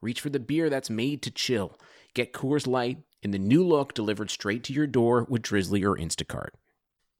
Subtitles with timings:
[0.00, 1.78] reach for the beer that's made to chill.
[2.14, 5.96] Get Coors Light in the new look delivered straight to your door with Drizly or
[5.96, 6.50] Instacart.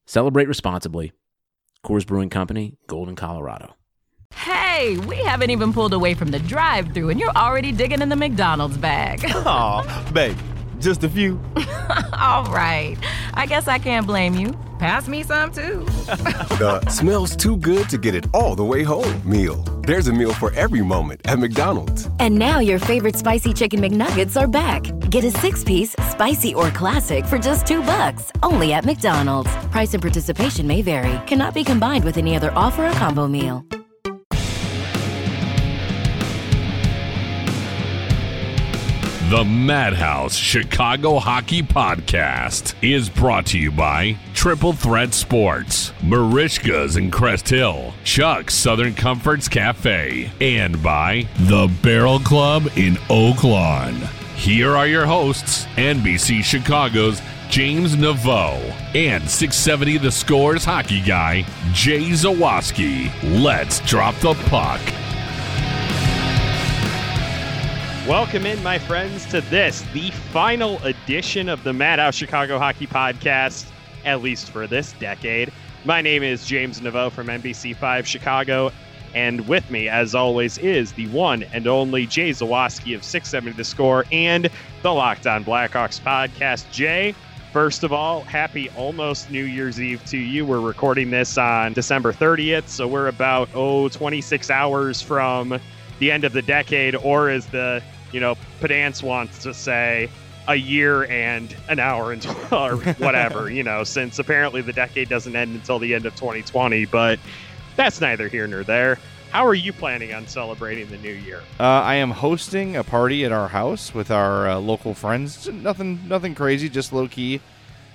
[0.05, 1.11] Celebrate responsibly.
[1.85, 3.75] Coors Brewing Company, Golden, Colorado.
[4.33, 8.09] Hey, we haven't even pulled away from the drive thru and you're already digging in
[8.09, 9.23] the McDonald's bag.
[9.25, 10.37] Aw, babe,
[10.79, 11.39] just a few.
[12.19, 12.95] All right.
[13.33, 14.53] I guess I can't blame you.
[14.79, 15.85] Pass me some too.
[16.57, 19.61] The smells too good to get it all the way home meal.
[19.85, 22.09] There's a meal for every moment at McDonald's.
[22.19, 24.83] And now your favorite spicy chicken McNuggets are back.
[25.11, 29.55] Get a six-piece, spicy or classic for just two bucks, only at McDonald's.
[29.67, 31.19] Price and participation may vary.
[31.27, 33.63] Cannot be combined with any other offer or combo meal.
[39.29, 47.11] The Madhouse Chicago Hockey Podcast is brought to you by Triple Threat Sports, Marishka's in
[47.11, 53.95] Crest Hill, Chuck's Southern Comforts Cafe, and by The Barrel Club in Oak Lawn.
[54.37, 58.55] Here are your hosts, NBC Chicago's James Neveau
[58.95, 63.11] and 670 The Scores hockey guy, Jay Zawaski.
[63.43, 64.79] Let's drop the puck.
[68.07, 73.69] Welcome in, my friends, to this, the final edition of the Madhouse Chicago Hockey Podcast,
[74.05, 75.51] at least for this decade.
[75.83, 78.71] My name is James Neveau from NBC5 Chicago,
[79.13, 83.65] and with me, as always, is the one and only Jay Zawaski of 670 The
[83.65, 84.49] Score and
[84.83, 86.71] the Locked On Blackhawks podcast.
[86.71, 87.13] Jay,
[87.51, 90.45] first of all, happy almost New Year's Eve to you.
[90.45, 95.59] We're recording this on December 30th, so we're about, oh, 26 hours from
[95.99, 100.09] the end of the decade, or as the you know, Pedance wants to say
[100.47, 105.35] a year and an hour and or whatever, you know, since apparently the decade doesn't
[105.35, 106.85] end until the end of 2020.
[106.85, 107.19] But
[107.75, 108.97] that's neither here nor there.
[109.31, 111.41] How are you planning on celebrating the new year?
[111.59, 115.49] Uh, I am hosting a party at our house with our uh, local friends.
[115.49, 117.41] Nothing, nothing crazy, just low key.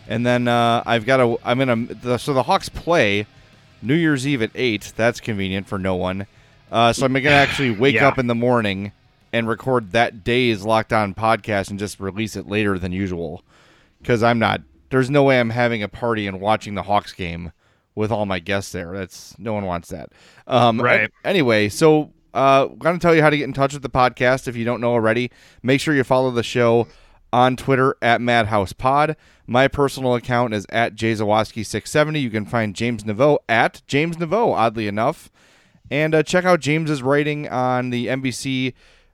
[0.09, 1.39] And then uh, I've got a.
[1.43, 1.87] I'm gonna.
[1.95, 3.27] The, so the Hawks play
[3.81, 4.93] New Year's Eve at eight.
[4.95, 6.27] That's convenient for no one.
[6.71, 8.09] Uh, so I'm gonna actually wake Yeah.
[8.09, 8.93] up in the morning
[9.33, 13.43] and record that day's Locked On podcast and just release it later than usual.
[14.01, 14.63] Because I'm not.
[14.91, 17.53] There's no way I'm having a party and watching the Hawks game
[17.95, 18.93] with all my guests there.
[18.93, 20.11] That's no one wants that.
[20.47, 21.11] Um, Right.
[21.25, 23.91] Anyway, so uh, I'm going to tell you how to get in touch with the
[23.91, 25.31] podcast if you don't know already.
[25.63, 26.89] Make sure you follow the show
[27.33, 29.17] on Twitter at Madhouse Pod.
[29.47, 32.21] My personal account is at jzawaski670.
[32.21, 35.31] You can find James Neveau at James Neveau, oddly enough.
[35.91, 38.73] And uh, check out James's writing on the NBC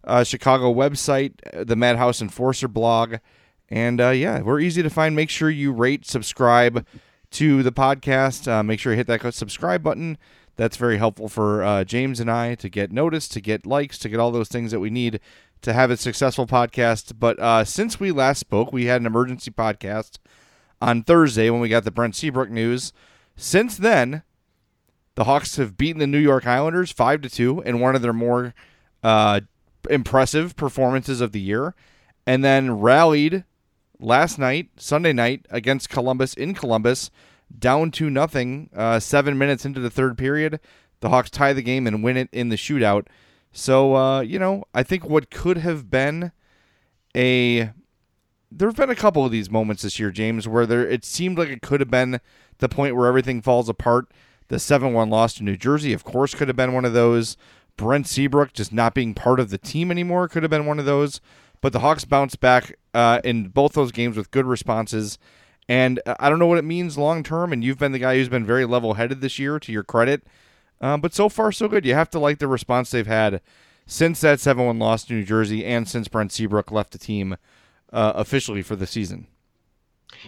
[0.08, 3.16] uh, Chicago website, uh, the Madhouse Enforcer blog.
[3.68, 5.14] And uh, yeah, we're easy to find.
[5.14, 6.86] Make sure you rate, subscribe
[7.32, 8.50] to the podcast.
[8.50, 10.18] Uh, make sure you hit that subscribe button.
[10.56, 14.08] That's very helpful for uh, James and I to get noticed, to get likes, to
[14.08, 15.20] get all those things that we need
[15.62, 17.12] to have a successful podcast.
[17.18, 20.18] But uh, since we last spoke, we had an emergency podcast
[20.80, 22.92] on Thursday when we got the Brent Seabrook news.
[23.36, 24.22] Since then,
[25.14, 28.12] the Hawks have beaten the New York Islanders five to two in one of their
[28.12, 28.54] more
[29.02, 29.40] uh,
[29.88, 31.74] impressive performances of the year,
[32.26, 33.44] and then rallied
[33.98, 37.10] last night, Sunday night, against Columbus in Columbus,
[37.56, 38.70] down to nothing.
[38.74, 40.60] Uh, seven minutes into the third period,
[41.00, 43.06] the Hawks tie the game and win it in the shootout.
[43.52, 46.32] So uh, you know, I think what could have been
[47.16, 47.72] a
[48.50, 51.38] there have been a couple of these moments this year, James, where there it seemed
[51.38, 52.20] like it could have been
[52.58, 54.10] the point where everything falls apart.
[54.48, 57.36] The seven-one loss to New Jersey, of course, could have been one of those.
[57.78, 60.84] Brent Seabrook just not being part of the team anymore could have been one of
[60.84, 61.22] those.
[61.62, 65.18] But the Hawks bounced back uh, in both those games with good responses.
[65.68, 67.52] And uh, I don't know what it means long term.
[67.52, 70.26] And you've been the guy who's been very level headed this year, to your credit.
[70.80, 71.86] Uh, but so far, so good.
[71.86, 73.40] You have to like the response they've had
[73.86, 77.36] since that 7 1 loss to New Jersey and since Brent Seabrook left the team
[77.92, 79.26] uh, officially for the season.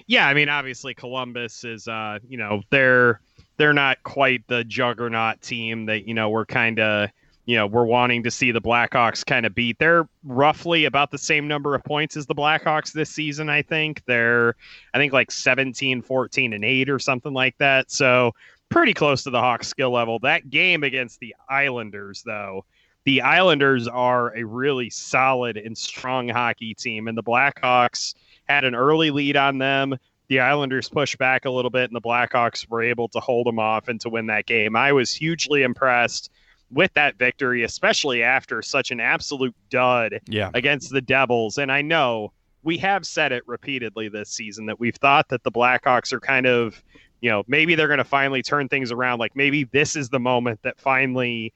[0.06, 3.20] Yeah, I mean, obviously Columbus is, uh, you know, they're
[3.56, 7.10] they're not quite the juggernaut team that you know we're kind of
[7.44, 9.78] you know we're wanting to see the Blackhawks kind of beat.
[9.78, 13.48] They're roughly about the same number of points as the Blackhawks this season.
[13.48, 14.56] I think they're
[14.94, 17.90] I think like 17, 14, and eight or something like that.
[17.90, 18.32] So
[18.68, 20.18] pretty close to the Hawks skill level.
[20.20, 22.64] That game against the Islanders, though
[23.04, 28.14] the Islanders are a really solid and strong hockey team, and the Blackhawks
[28.48, 29.96] had an early lead on them.
[30.28, 33.58] The Islanders pushed back a little bit, and the Blackhawks were able to hold them
[33.58, 34.76] off and to win that game.
[34.76, 36.30] I was hugely impressed
[36.70, 40.50] with that victory, especially after such an absolute dud yeah.
[40.54, 41.58] against the Devils.
[41.58, 42.32] And I know
[42.62, 46.46] we have said it repeatedly this season that we've thought that the Blackhawks are kind
[46.46, 46.82] of,
[47.20, 49.18] you know, maybe they're going to finally turn things around.
[49.18, 51.52] Like maybe this is the moment that finally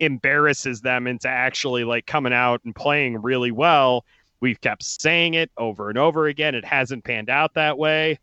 [0.00, 4.04] embarrasses them into actually like coming out and playing really well.
[4.40, 6.54] We've kept saying it over and over again.
[6.54, 8.18] It hasn't panned out that way.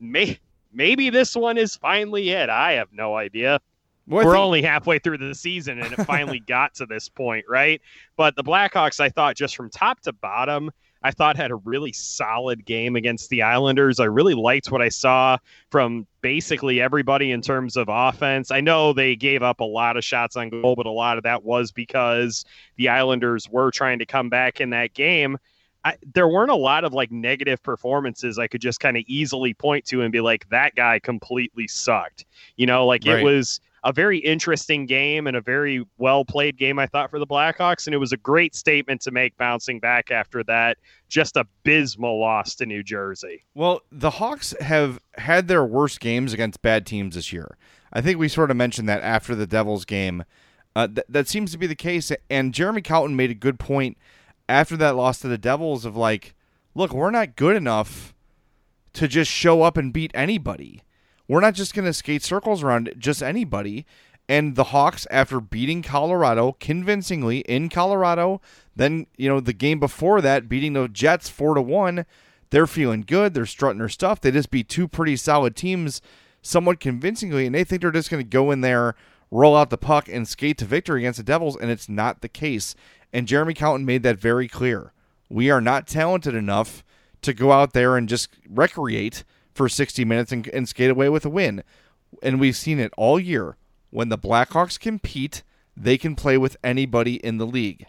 [0.00, 0.38] May-
[0.72, 2.50] maybe this one is finally it.
[2.50, 3.60] I have no idea.
[4.06, 7.46] Well, We're think- only halfway through the season and it finally got to this point,
[7.48, 7.80] right?
[8.16, 10.70] But the Blackhawks, I thought, just from top to bottom,
[11.04, 14.00] I thought had a really solid game against the Islanders.
[14.00, 15.36] I really liked what I saw
[15.70, 18.50] from basically everybody in terms of offense.
[18.50, 21.24] I know they gave up a lot of shots on goal, but a lot of
[21.24, 22.46] that was because
[22.76, 25.36] the Islanders were trying to come back in that game.
[25.84, 29.52] I, there weren't a lot of like negative performances I could just kind of easily
[29.52, 32.24] point to and be like, that guy completely sucked.
[32.56, 33.18] You know, like right.
[33.18, 37.18] it was a very interesting game and a very well played game, I thought, for
[37.18, 37.86] the Blackhawks.
[37.86, 40.78] And it was a great statement to make bouncing back after that
[41.08, 43.44] just abysmal loss to New Jersey.
[43.54, 47.56] Well, the Hawks have had their worst games against bad teams this year.
[47.92, 50.24] I think we sort of mentioned that after the Devils game.
[50.74, 52.10] Uh, th- that seems to be the case.
[52.28, 53.96] And Jeremy Colliton made a good point
[54.48, 56.34] after that loss to the Devils of like,
[56.74, 58.14] look, we're not good enough
[58.94, 60.82] to just show up and beat anybody.
[61.28, 63.86] We're not just going to skate circles around just anybody.
[64.28, 68.40] And the Hawks, after beating Colorado convincingly in Colorado,
[68.74, 72.06] then you know the game before that, beating the Jets four to one,
[72.50, 73.34] they're feeling good.
[73.34, 74.20] They're strutting their stuff.
[74.20, 76.00] They just beat two pretty solid teams,
[76.40, 78.94] somewhat convincingly, and they think they're just going to go in there,
[79.30, 81.56] roll out the puck, and skate to victory against the Devils.
[81.56, 82.74] And it's not the case.
[83.12, 84.92] And Jeremy Colliton made that very clear.
[85.28, 86.82] We are not talented enough
[87.22, 89.24] to go out there and just recreate
[89.54, 91.62] for 60 minutes and, and skate away with a win.
[92.22, 93.56] And we've seen it all year.
[93.90, 95.42] When the Blackhawks compete,
[95.76, 97.86] they can play with anybody in the league.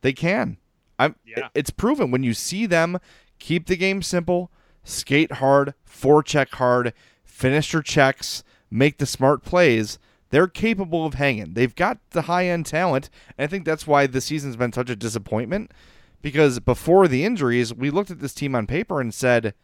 [0.00, 0.58] They can.
[0.98, 1.48] I'm, yeah.
[1.54, 2.98] It's proven when you see them
[3.38, 4.50] keep the game simple,
[4.82, 6.92] skate hard, forecheck hard,
[7.24, 9.98] finish their checks, make the smart plays.
[10.30, 11.54] They're capable of hanging.
[11.54, 13.08] They've got the high end talent.
[13.36, 15.70] And I think that's why the season's been such a disappointment
[16.20, 19.54] because before the injuries, we looked at this team on paper and said,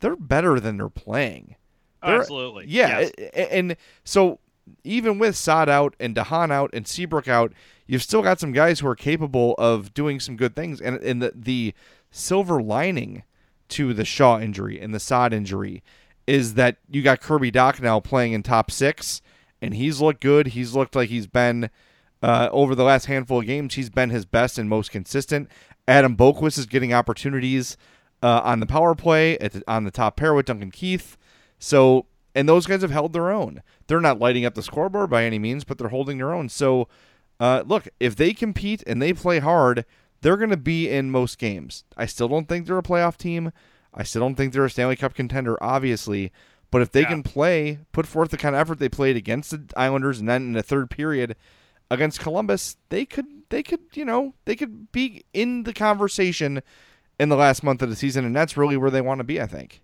[0.00, 1.56] they're better than they're playing.
[2.02, 2.66] They're, Absolutely.
[2.68, 3.08] Yeah.
[3.18, 3.48] Yes.
[3.50, 4.38] And so
[4.84, 7.52] even with Saad out and DeHaan out and Seabrook out,
[7.86, 10.80] you've still got some guys who are capable of doing some good things.
[10.80, 11.74] And, and the, the
[12.10, 13.24] silver lining
[13.70, 15.82] to the Shaw injury and the Saad injury
[16.26, 19.22] is that you got Kirby Dach now playing in top six,
[19.62, 20.48] and he's looked good.
[20.48, 21.70] He's looked like he's been
[22.22, 23.74] uh, over the last handful of games.
[23.74, 25.48] He's been his best and most consistent.
[25.86, 27.78] Adam Boqvist is getting opportunities
[28.22, 31.16] uh, on the power play the, on the top pair with Duncan Keith.
[31.58, 33.62] So, and those guys have held their own.
[33.86, 36.48] They're not lighting up the scoreboard by any means, but they're holding their own.
[36.48, 36.88] So,
[37.40, 39.84] uh, look, if they compete and they play hard,
[40.20, 41.84] they're going to be in most games.
[41.96, 43.52] I still don't think they're a playoff team.
[43.94, 46.32] I still don't think they're a Stanley Cup contender, obviously.
[46.70, 47.08] But if they yeah.
[47.08, 50.42] can play, put forth the kind of effort they played against the Islanders, and then
[50.42, 51.34] in the third period
[51.90, 56.62] against Columbus, they could, they could, you know, they could be in the conversation
[57.18, 59.40] in the last month of the season, and that's really where they want to be,
[59.40, 59.80] I think.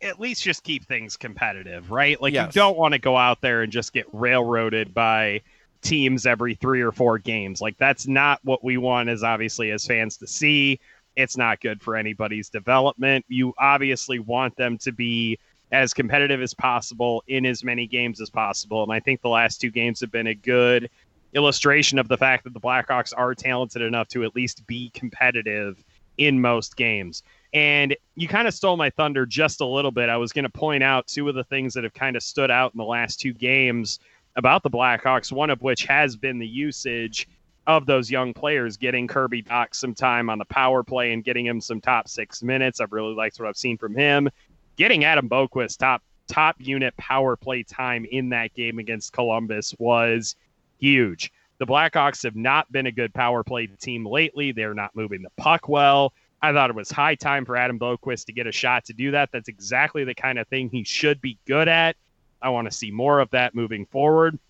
[0.00, 2.20] At least just keep things competitive, right?
[2.20, 2.54] Like yes.
[2.54, 5.40] you don't want to go out there and just get railroaded by
[5.80, 7.60] teams every three or four games.
[7.60, 10.78] Like that's not what we want as obviously as fans to see.
[11.16, 13.24] It's not good for anybody's development.
[13.28, 15.38] You obviously want them to be
[15.72, 18.82] as competitive as possible in as many games as possible.
[18.82, 20.90] And I think the last two games have been a good
[21.34, 25.82] illustration of the fact that the Blackhawks are talented enough to at least be competitive
[26.26, 27.22] in most games.
[27.52, 30.08] And you kind of stole my thunder just a little bit.
[30.08, 32.50] I was going to point out two of the things that have kind of stood
[32.50, 33.98] out in the last two games
[34.36, 37.28] about the Blackhawks, one of which has been the usage
[37.66, 41.46] of those young players, getting Kirby Dach some time on the power play and getting
[41.46, 42.80] him some top six minutes.
[42.80, 44.28] I've really liked what I've seen from him.
[44.76, 50.34] Getting Adam Boqvist top top unit power play time in that game against Columbus was
[50.78, 51.30] huge.
[51.62, 54.50] The Blackhawks have not been a good power play team lately.
[54.50, 56.12] They're not moving the puck well.
[56.42, 59.12] I thought it was high time for Adam Boqvist to get a shot to do
[59.12, 59.30] that.
[59.30, 61.94] That's exactly the kind of thing he should be good at.
[62.42, 64.40] I want to see more of that moving forward.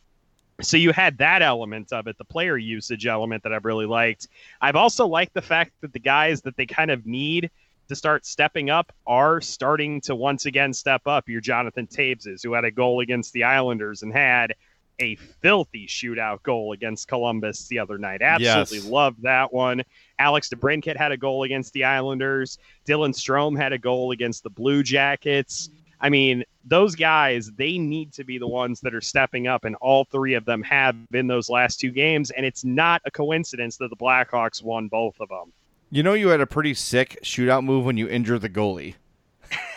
[0.63, 4.29] So you had that element of it, the player usage element that I've really liked.
[4.63, 7.51] I've also liked the fact that the guys that they kind of need
[7.89, 11.29] to start stepping up are starting to once again step up.
[11.29, 14.55] Your Jonathan Toews, who had a goal against the Islanders and had
[15.01, 18.23] a filthy shootout goal against Columbus the other night.
[18.23, 18.87] Absolutely yes.
[18.87, 19.83] loved that one.
[20.19, 22.59] Alex DeBrincat had a goal against the Islanders.
[22.87, 25.71] Dylan Strome had a goal against the Blue Jackets.
[26.01, 29.77] I mean, those guys, they need to be the ones that are stepping up, and
[29.77, 32.31] all three of them have in those last two games.
[32.33, 35.53] And it's not a coincidence that the Blackhawks won both of them.
[35.91, 38.95] You know, you had a pretty sick shootout move when you injured the goalie.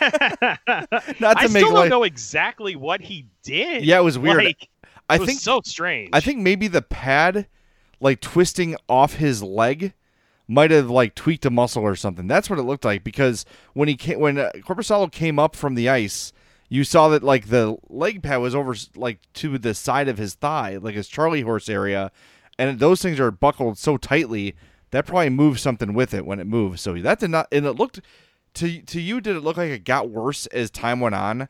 [0.00, 0.08] not
[0.64, 3.84] to I make still don't know exactly what he did.
[3.84, 4.44] Yeah, it was weird.
[4.44, 4.68] Like,
[5.08, 6.10] I think so strange.
[6.12, 7.46] I think maybe the pad,
[8.00, 9.92] like twisting off his leg,
[10.48, 12.26] might have like tweaked a muscle or something.
[12.26, 13.44] That's what it looked like because
[13.74, 16.32] when he came, when uh, Korpisalo came up from the ice,
[16.68, 20.34] you saw that like the leg pad was over like to the side of his
[20.34, 22.10] thigh, like his Charlie horse area,
[22.58, 24.54] and those things are buckled so tightly
[24.90, 26.78] that probably moved something with it when it moved.
[26.80, 28.00] So that did not, and it looked
[28.54, 29.20] to to you.
[29.20, 31.48] Did it look like it got worse as time went on?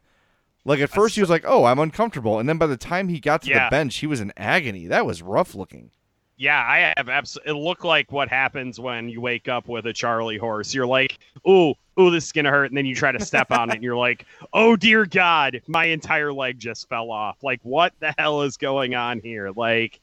[0.66, 3.20] Like at first he was like, "Oh, I'm uncomfortable," and then by the time he
[3.20, 3.66] got to yeah.
[3.66, 4.88] the bench, he was in agony.
[4.88, 5.92] That was rough looking.
[6.36, 7.52] Yeah, I have absolutely.
[7.52, 10.74] It looked like what happens when you wake up with a Charlie horse.
[10.74, 11.18] You're like,
[11.48, 13.82] "Ooh, ooh, this is gonna hurt," and then you try to step on it, and
[13.84, 18.42] you're like, "Oh dear God, my entire leg just fell off." Like, what the hell
[18.42, 19.52] is going on here?
[19.54, 20.00] Like,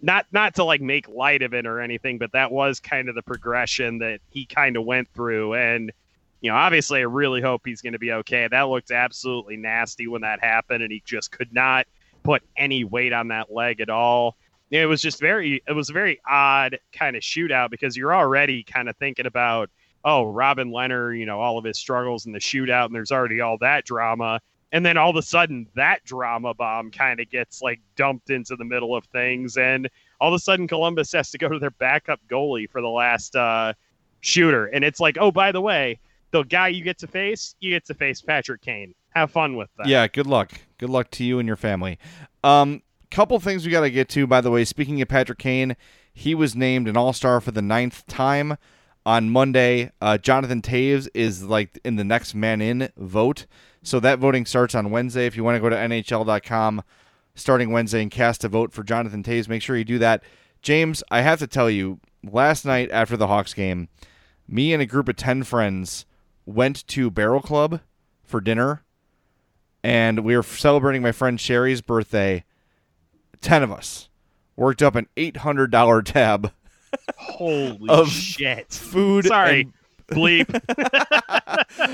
[0.00, 3.16] not not to like make light of it or anything, but that was kind of
[3.16, 5.90] the progression that he kind of went through, and
[6.44, 8.46] you know, obviously, I really hope he's going to be okay.
[8.46, 11.86] That looked absolutely nasty when that happened, and he just could not
[12.22, 14.36] put any weight on that leg at all.
[14.70, 18.62] It was just very, it was a very odd kind of shootout because you're already
[18.62, 19.70] kind of thinking about,
[20.04, 23.40] oh, Robin Lehner, you know, all of his struggles in the shootout, and there's already
[23.40, 24.38] all that drama.
[24.70, 28.54] And then all of a sudden, that drama bomb kind of gets like dumped into
[28.54, 29.56] the middle of things.
[29.56, 29.88] And
[30.20, 33.34] all of a sudden, Columbus has to go to their backup goalie for the last
[33.34, 33.72] uh,
[34.20, 34.66] shooter.
[34.66, 35.98] And it's like, oh, by the way,
[36.34, 38.92] the guy you get to face, you get to face Patrick Kane.
[39.10, 39.86] Have fun with that.
[39.86, 40.50] Yeah, good luck.
[40.78, 41.96] Good luck to you and your family.
[42.42, 44.26] Um, couple things we got to get to.
[44.26, 45.76] By the way, speaking of Patrick Kane,
[46.12, 48.56] he was named an All Star for the ninth time
[49.06, 49.92] on Monday.
[50.00, 53.46] Uh, Jonathan Toews is like in the next man in vote.
[53.84, 55.26] So that voting starts on Wednesday.
[55.26, 56.82] If you want to go to NHL.com
[57.36, 60.24] starting Wednesday and cast a vote for Jonathan Toews, make sure you do that.
[60.62, 63.88] James, I have to tell you, last night after the Hawks game,
[64.48, 66.06] me and a group of 10 friends
[66.46, 67.80] went to Barrel Club
[68.22, 68.82] for dinner,
[69.82, 72.44] and we were celebrating my friend Sherry's birthday.
[73.40, 74.08] Ten of us
[74.56, 76.52] worked up an eight hundred dollar tab.
[77.16, 78.72] Holy of shit!
[78.72, 79.26] Food.
[79.26, 79.62] Sorry.
[79.62, 79.72] And,
[80.06, 80.60] bleep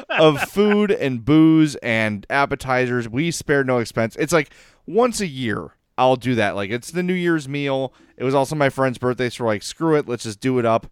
[0.11, 3.09] of food and booze and appetizers.
[3.09, 4.17] We spared no expense.
[4.19, 4.51] It's like
[4.87, 6.57] once a year I'll do that.
[6.57, 7.93] Like it's the New Year's meal.
[8.17, 10.65] It was also my friend's birthday, so we're like, screw it, let's just do it
[10.65, 10.87] up.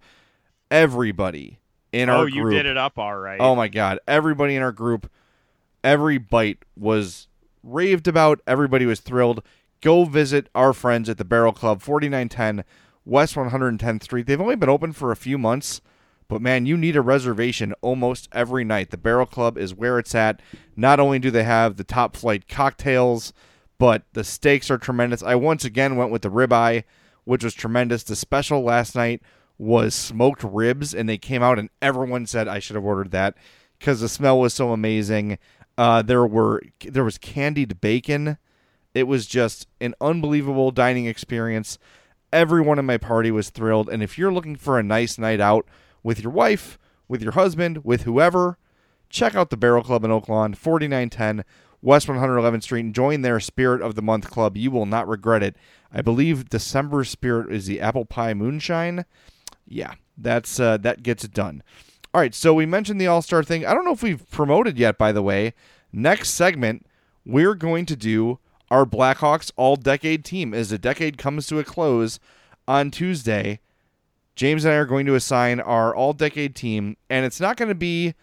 [0.71, 1.59] Everybody
[1.92, 2.35] in oh, our group.
[2.35, 3.40] you did it up all right.
[3.40, 5.11] Oh my god, everybody in our group,
[5.83, 7.28] every bite was
[7.62, 8.40] raved about.
[8.47, 9.42] Everybody was thrilled.
[9.80, 12.64] Go visit our friends at the Barrel Club, 4910
[13.04, 14.26] West 110th Street.
[14.26, 15.80] They've only been open for a few months,
[16.28, 18.90] but man, you need a reservation almost every night.
[18.90, 20.42] The Barrel Club is where it's at.
[20.76, 23.33] Not only do they have the top flight cocktails,
[23.78, 25.23] but the steaks are tremendous.
[25.23, 26.85] I once again went with the ribeye,
[27.25, 28.02] which was tremendous.
[28.02, 29.23] The special last night
[29.59, 33.37] was smoked ribs, and they came out, and everyone said I should have ordered that
[33.79, 35.38] because the smell was so amazing.
[35.77, 38.38] Uh, there were there was candied bacon.
[38.95, 41.79] It was just an unbelievable dining experience.
[42.33, 45.67] Everyone in my party was thrilled, and if you're looking for a nice night out
[46.03, 48.59] with your wife, with your husband, with whoever,
[49.09, 51.45] check out the Barrel Club in Oaklawn, 4910
[51.81, 54.57] West 111th Street, and join their Spirit of the Month Club.
[54.57, 55.57] You will not regret it.
[55.93, 59.05] I believe December Spirit is the apple pie moonshine
[59.69, 61.63] yeah, that's uh, that gets it done.
[62.15, 63.67] All right, so we mentioned the All Star thing.
[63.67, 64.99] I don't know if we've promoted yet.
[64.99, 65.55] By the way,
[65.93, 66.87] next segment
[67.25, 68.39] we're going to do
[68.71, 70.55] our Blackhawks all decade team.
[70.55, 72.19] As the decade comes to a close
[72.67, 73.61] on Tuesday,
[74.35, 77.69] James and I are going to assign our all decade team, and it's not going
[77.69, 78.15] to be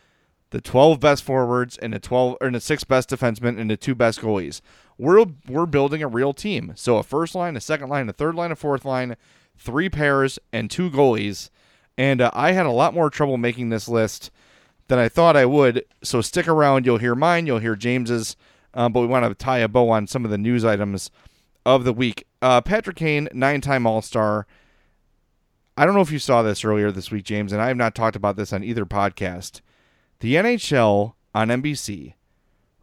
[0.50, 3.96] the 12 best forwards and the 12 or the six best defensemen and the two
[3.96, 4.62] best goalies.
[4.98, 6.74] We're we're building a real team.
[6.76, 9.18] So a first line, a second line, a third line, a fourth line,
[9.58, 11.50] three pairs, and two goalies.
[11.98, 14.32] And uh, I had a lot more trouble making this list
[14.88, 15.86] than I thought I would.
[16.04, 16.86] So stick around.
[16.86, 17.48] You'll hear mine.
[17.48, 18.36] You'll hear James's.
[18.74, 21.10] Um, but we want to tie a bow on some of the news items
[21.66, 22.28] of the week.
[22.42, 24.46] Uh, Patrick Kane, nine-time All-Star.
[25.78, 27.96] I don't know if you saw this earlier this week, James, and I have not
[27.96, 29.62] talked about this on either podcast.
[30.20, 32.14] The NHL on NBC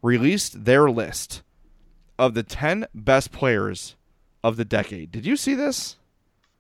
[0.03, 1.43] released their list
[2.19, 3.97] of the 10 best players
[4.45, 5.11] of the decade.
[5.11, 5.97] Did you see this?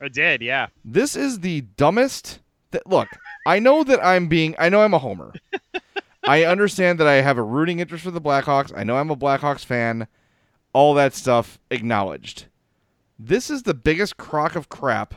[0.02, 0.66] I did, yeah.
[0.84, 2.40] This is the dumbest.
[2.72, 3.08] Th- look,
[3.46, 4.56] I know that I'm being.
[4.58, 5.32] I know I'm a homer.
[6.24, 8.72] I understand that I have a rooting interest for the Blackhawks.
[8.76, 10.08] I know I'm a Blackhawks fan.
[10.72, 12.46] All that stuff acknowledged.
[13.18, 15.14] This is the biggest crock of crap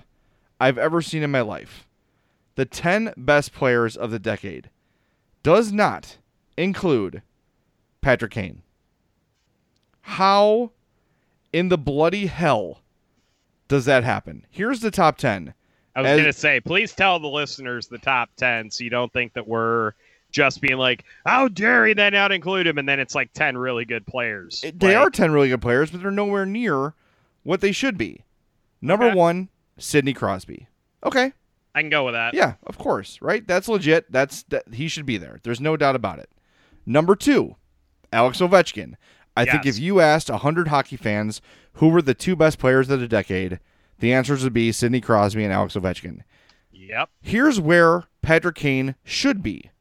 [0.60, 1.88] I've ever seen in my life.
[2.56, 4.70] The 10 best players of the decade
[5.44, 6.18] does not
[6.58, 7.22] include
[8.02, 8.62] Patrick Kane.
[10.02, 10.72] How
[11.52, 12.82] in the bloody hell
[13.68, 14.46] does that happen?
[14.50, 15.54] Here's the top 10.
[15.96, 18.90] I was As- going to say, please tell the listeners the top 10 so you
[18.90, 19.94] don't think that we're
[20.32, 22.78] just being like, how dare he then not include him?
[22.78, 24.62] And then it's like 10 really good players.
[24.64, 26.94] It- they Like, are 10 really good players, but they're nowhere near
[27.44, 28.22] what they should be.
[28.82, 29.16] Number Okay.
[29.16, 30.68] one, Sidney Crosby.
[31.04, 31.32] Okay.
[31.74, 32.34] I can go with that.
[32.34, 33.46] Yeah, of course, right?
[33.46, 34.10] That's legit.
[34.12, 35.40] That's that, he should be there.
[35.44, 36.30] There's no doubt about it.
[36.86, 37.56] Number two,
[38.14, 38.96] Alex Ovechkin.
[39.38, 41.42] I think if you asked 100 hockey fans
[41.74, 43.60] who were the two best players of the decade,
[44.00, 46.22] the answers would be Sidney Crosby and Alex Ovechkin.
[46.72, 47.10] Yep.
[47.22, 49.72] Here's where Patrick Kane should be.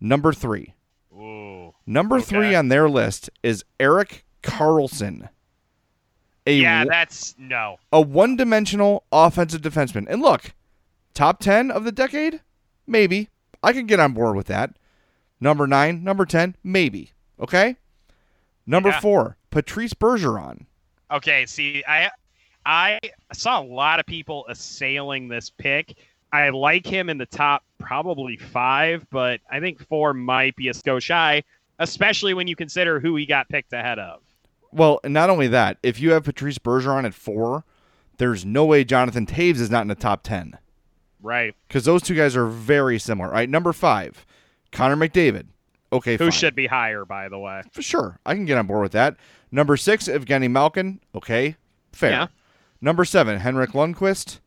[0.00, 0.74] Number three.
[1.12, 1.74] Ooh.
[1.86, 2.24] Number Okay.
[2.26, 5.28] three on their list is Erik Karlsson.
[6.46, 7.78] A Yeah, that's no.
[7.92, 10.06] a one dimensional offensive defenseman.
[10.08, 10.52] And look,
[11.14, 12.40] top 10 of the decade?
[12.86, 13.28] Maybe.
[13.62, 14.74] I can get on board with that.
[15.40, 17.12] Number nine, number 10, maybe.
[17.40, 17.76] Okay?
[18.66, 19.00] Number Yeah.
[19.00, 20.66] four, Patrice Bergeron.
[21.10, 22.10] Okay, see, I
[22.64, 22.98] I
[23.32, 25.94] saw a lot of people assailing this pick.
[26.32, 30.72] I like him in the top probably five, but I think four might be a
[30.84, 31.42] go shy,
[31.80, 34.20] especially when you consider who he got picked ahead of.
[34.70, 37.64] Well, not only that, if you have Patrice Bergeron at four,
[38.18, 40.56] there's no way Jonathan Toews is not in the top 10
[41.20, 41.54] Right.
[41.68, 43.28] because those two guys are very similar.
[43.28, 44.24] All right, number five,
[44.70, 45.46] Connor McDavid.
[45.92, 46.30] Okay, Who fine.
[46.30, 47.62] should be higher, by the way.
[47.70, 48.18] For sure.
[48.24, 49.16] I can get on board with that.
[49.50, 51.00] Number six, Evgeny Malkin.
[51.14, 51.56] Okay.
[51.92, 52.10] Fair.
[52.10, 52.26] Yeah.
[52.80, 54.40] Number seven, Henrik Lundqvist.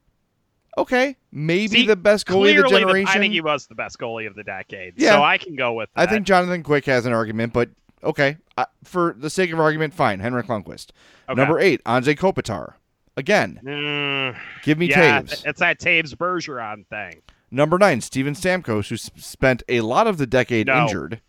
[0.78, 1.16] Okay.
[1.32, 3.08] Maybe See, the best goalie of the clearly generation.
[3.10, 4.96] I think he was the best goalie of the decade.
[4.98, 5.12] Yeah.
[5.12, 6.02] So I can go with that.
[6.10, 7.70] I think Jonathan Quick has an argument, but
[8.04, 8.38] okay.
[8.58, 10.20] Uh, for the sake of argument, fine.
[10.20, 10.90] Henrik Lundqvist.
[11.30, 11.36] Okay.
[11.40, 12.74] Number eight, Anze Kopitar.
[13.18, 15.46] Again, Mm, give me yeah, Toews.
[15.46, 17.22] it's that Toews Bergeron thing.
[17.50, 20.82] Number nine, Steven Stamkos, who spent a lot of the decade No.
[20.84, 21.22] injured.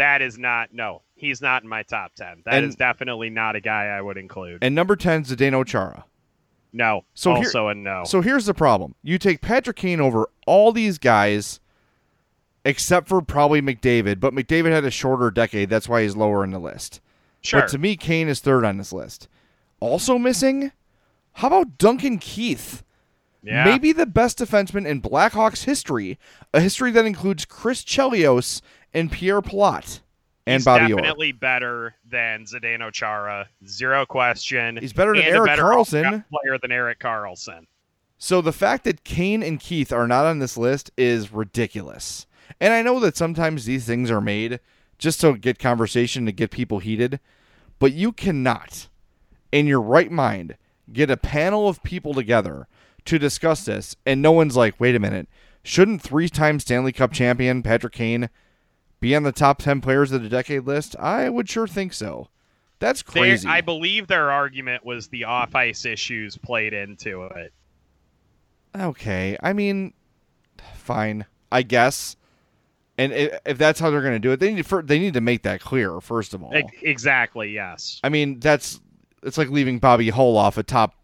[0.00, 1.02] That is not no.
[1.14, 2.42] He's not in my top ten.
[2.46, 4.58] That is And- definitely not a guy I would include.
[4.62, 6.04] And number 10, is Zdeno Chara.
[6.72, 7.04] no.
[7.14, 8.04] So here- also a no.
[8.04, 8.94] So here's the problem.
[9.02, 11.60] You take Patrick Kane over all these guys
[12.64, 15.68] except for probably McDavid, but McDavid had a shorter decade.
[15.70, 17.00] That's why he's lower in the list.
[17.42, 17.60] sure.
[17.60, 19.28] But to me, Kane is third on this list.
[19.80, 20.72] Also missing,
[21.34, 22.82] how about Duncan Keith?
[23.42, 23.64] yeah.
[23.64, 26.18] Maybe the best defenseman in Blackhawks history,
[26.52, 28.60] a history that includes Chris Chelios
[28.94, 30.00] and Pierre Pilote
[30.46, 31.00] and He's Bobby Orr.
[31.00, 33.48] definitely better than Zdeno Chara.
[33.66, 34.76] Zero question.
[34.76, 37.66] He's better than a better all-around player than Erik Karlsson.
[38.18, 42.26] So the fact that Kane and Keith are not on this list is ridiculous.
[42.60, 44.60] And I know that sometimes these things are made
[44.98, 47.20] just to get conversation to get people heated,
[47.78, 48.88] but you cannot
[49.50, 50.56] in your right mind
[50.92, 52.66] get a panel of people together
[53.06, 55.28] to discuss this and no one's like, "Wait a minute.
[55.62, 58.28] Shouldn't three-time Stanley Cup champion Patrick Kane
[59.00, 62.28] be on the top 10 players of the decade list?" I would sure think so.
[62.78, 63.48] That's They- crazy.
[63.48, 67.52] I believe their argument was the off ice issues played into it.
[68.78, 69.92] Okay, I mean,
[70.76, 72.16] fine, I guess.
[72.96, 73.12] And
[73.46, 75.42] if that's how they're going to do it, they need fir- they need to make
[75.42, 76.00] that clear.
[76.00, 77.50] First of all, Exactly.
[77.50, 77.98] Yes.
[78.04, 78.78] I mean that's
[79.22, 80.94] it's like leaving Bobby Hull off a top,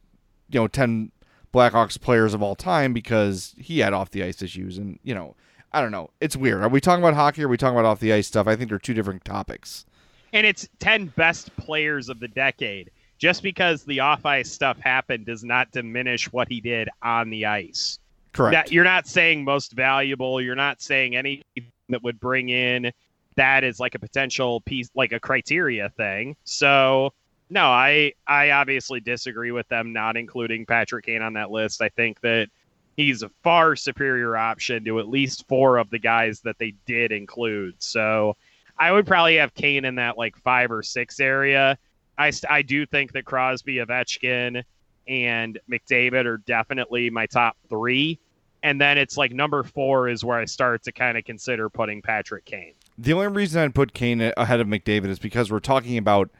[0.51, 1.11] you know, ten
[1.55, 5.37] Blackhawks players of all time because he had off the ice issues, and you know,
[5.72, 6.11] I don't know.
[6.20, 6.62] It's weird.
[6.62, 7.42] Are we talking about hockey?
[7.42, 8.46] or Are we talking about off the ice stuff?
[8.46, 9.85] I think they're two different topics.
[10.33, 12.90] and it's 10 best players of the decade.
[13.18, 17.46] Just because the off ice stuff happened does not diminish what he did on the
[17.46, 17.98] ice.
[18.35, 18.52] Correct.
[18.52, 20.40] That you're not saying most valuable.
[20.42, 21.42] You're not saying anything
[21.88, 22.92] that would bring in
[23.37, 26.37] that as like a potential piece, like a criteria thing.
[26.44, 27.14] So
[27.48, 31.81] no, I I obviously disagree with them not including Patrick Kane on that list.
[31.81, 32.48] I think that
[32.97, 37.13] he's a far superior option to at least four of the guys that they did
[37.13, 37.75] include.
[37.79, 38.37] So
[38.79, 41.79] I would probably have Kane in that like five or six area.
[42.19, 44.65] I, I do think that Crosby, Ovechkin,
[45.07, 48.19] and McDavid are definitely my top three.
[48.63, 52.03] And then it's like number four is where I start to kind of consider putting
[52.03, 52.73] Patrick Kane.
[52.99, 56.31] The only reason I'd put Kane ahead of McDavid is because we're talking about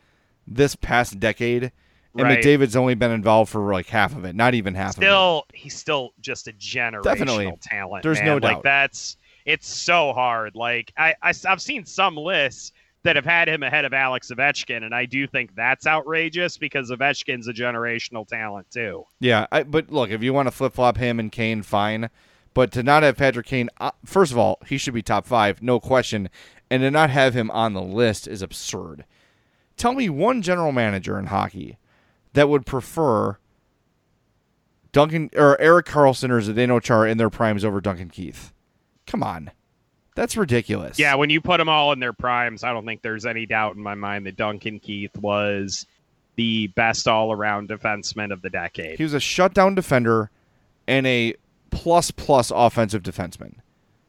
[0.47, 1.71] this past decade
[2.19, 2.43] and right.
[2.43, 6.11] McDavid's only been involved for like half of it, not even half still, he's still
[6.21, 7.53] just a generational Definitely.
[7.61, 8.03] talent.
[8.03, 8.27] There's man.
[8.27, 8.55] no doubt.
[8.55, 10.57] Like that's it's so hard.
[10.57, 14.83] Like I, I I've seen some lists that have had him ahead of Alex Ovechkin,
[14.83, 19.05] and I do think that's outrageous because Ovechkin's a generational talent too.
[19.21, 22.11] Yeah, I, but look, if you want to flip flop him and Kane, fine.
[22.53, 25.63] But to not have Patrick Kane, uh, first of all, he should be top five,
[25.63, 26.31] no question.
[26.71, 29.05] And to not have him on the list is absurd.
[29.77, 31.77] Tell me one general manager in hockey
[32.37, 33.39] that would prefer
[34.93, 38.53] Duncan or Erik Karlsson or Zdeno Chara in their primes over Duncan Keith.
[39.07, 39.51] Come on.
[40.15, 40.99] That's ridiculous.
[40.99, 43.77] Yeah, when you put them all in their primes, I don't think there's any doubt
[43.77, 45.87] in my mind that Duncan Keith was
[46.37, 48.99] the best all around defenseman of the decade.
[48.99, 50.31] He was a shutdown defender
[50.87, 51.35] and a
[51.71, 53.55] plus plus offensive defenseman.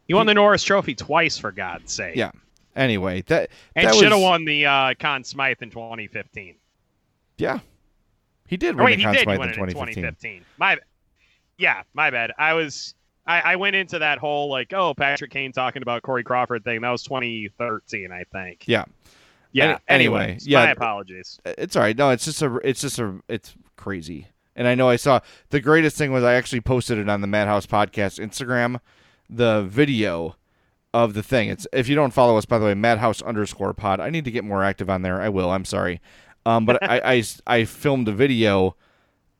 [0.05, 2.17] He won the Norris Trophy twice, for God's sake.
[2.17, 2.31] Yeah.
[2.75, 6.55] Anyway, that, that and should have won the uh, Conn Smythe in 2015.
[7.37, 7.59] Yeah,
[8.47, 9.75] he did win oh, wait, the Conn did Smythe in 2015.
[9.75, 10.45] 2015.
[10.57, 10.77] My,
[11.57, 12.31] yeah, my bad.
[12.37, 12.95] I was
[13.27, 16.81] I, I, went into that whole like, oh, Patrick Kane talking about Corey Crawford thing.
[16.81, 18.63] That was 2013, I think.
[18.67, 18.85] Yeah.
[19.51, 19.79] Yeah.
[19.87, 20.65] Any, anyway, anyway, yeah.
[20.65, 21.39] My apologies.
[21.45, 21.97] It's all right.
[21.97, 22.59] No, it's just a.
[22.63, 23.19] It's just a.
[23.27, 24.27] It's crazy.
[24.55, 27.27] And I know I saw the greatest thing was I actually posted it on the
[27.27, 28.79] Madhouse Podcast Instagram,
[29.29, 30.35] the video
[30.93, 31.49] of the thing.
[31.49, 33.99] It's if you don't follow us, by the way, Madhouse underscore Pod.
[33.99, 35.21] I need to get more active on there.
[35.21, 35.49] I will.
[35.49, 36.01] I'm sorry.
[36.47, 38.77] Um, but I, I, I filmed a video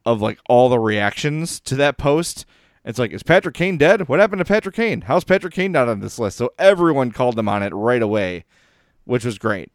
[0.06, 2.46] of like all the reactions to that post.
[2.84, 4.10] It's like, is Patrick Kane dead?
[4.10, 5.02] What happened to Patrick Kane?
[5.02, 6.36] How's Patrick Kane not on this list?
[6.36, 8.43] So everyone called him on it right away,
[9.06, 9.72] which was great.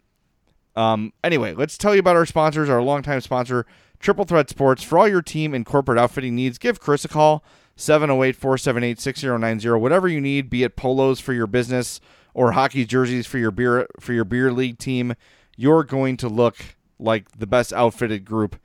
[0.77, 3.65] Um, anyway, let's tell you about our sponsors, our longtime sponsor,
[3.99, 4.83] Triple Threat Sports.
[4.83, 7.43] For all your team and corporate outfitting needs, give Chris a call,
[7.77, 9.71] 708 478 6090.
[9.81, 11.99] Whatever you need, be it polos for your business
[12.35, 15.15] or hockey jerseys for your beer for your beer league team,
[15.57, 18.57] you're going to look like the best outfitted group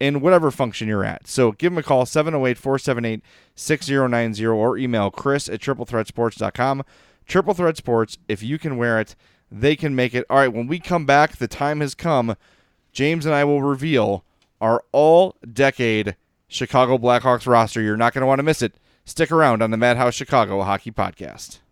[0.00, 1.28] in whatever function you're at.
[1.28, 3.22] So give them a call, 708 478
[3.54, 6.82] 6090, or email chris at triplethreatsports.com.
[7.26, 9.14] Triple Threat Sports, if you can wear it,
[9.50, 10.24] they can make it.
[10.28, 12.36] All right, when we come back, the time has come.
[12.92, 14.24] James and I will reveal
[14.60, 16.16] our all decade
[16.48, 17.80] Chicago Blackhawks roster.
[17.80, 18.74] You're not going to want to miss it.
[19.04, 21.61] Stick around on the Madhouse Chicago Hockey Podcast.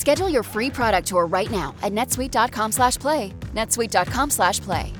[0.00, 3.34] Schedule your free product tour right now at netsuite.com slash play.
[3.52, 4.94] netsuite.com slash play.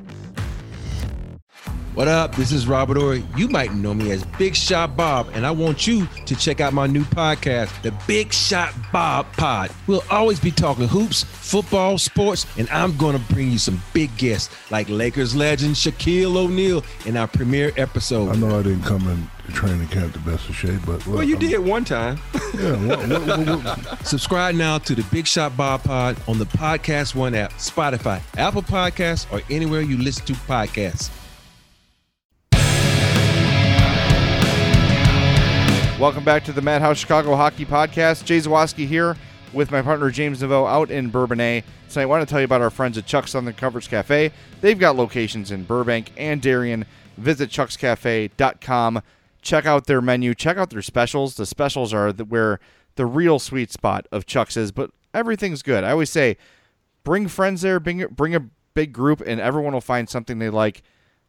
[1.95, 2.37] What up?
[2.37, 3.25] This is Robert Horry.
[3.35, 6.75] You might know me as Big Shot Bob, and I want you to check out
[6.75, 9.71] my new podcast, The Big Shot Bob Pod.
[9.87, 14.15] We'll always be talking hoops, football, sports, and I'm going to bring you some big
[14.19, 18.29] guests like Lakers legend Shaquille O'Neal in our premiere episode.
[18.29, 21.35] I know I didn't come in training camp the best of shape, but well, you
[21.37, 22.19] I'm, did one time.
[22.55, 22.73] yeah.
[22.87, 27.35] What, what, what, Subscribe now to the Big Shot Bob Pod on the Podcast One
[27.35, 31.11] app, Spotify, Apple Podcasts, or anywhere you listen to podcasts.
[36.01, 38.25] Welcome back to the Madhouse Chicago Hockey Podcast.
[38.25, 39.17] Jay Zawaski here
[39.53, 41.63] with my partner James Neveau out in Bourbonnais.
[41.91, 44.33] Tonight, I want to tell you about our friends at Chuck's Southern Comforts Cafe.
[44.61, 46.87] They've got locations in Burbank and Darien.
[47.19, 49.03] Visit chuckscafe.com.
[49.42, 50.35] Check out their menu.
[50.35, 51.35] Check out their specials.
[51.35, 52.61] The specials are the, where
[52.96, 55.85] the real sweet spot of Chuck's is, but everything's good.
[55.85, 56.37] I always say
[57.05, 60.83] bring friends there, bring, bring a big group, and everyone will find something they like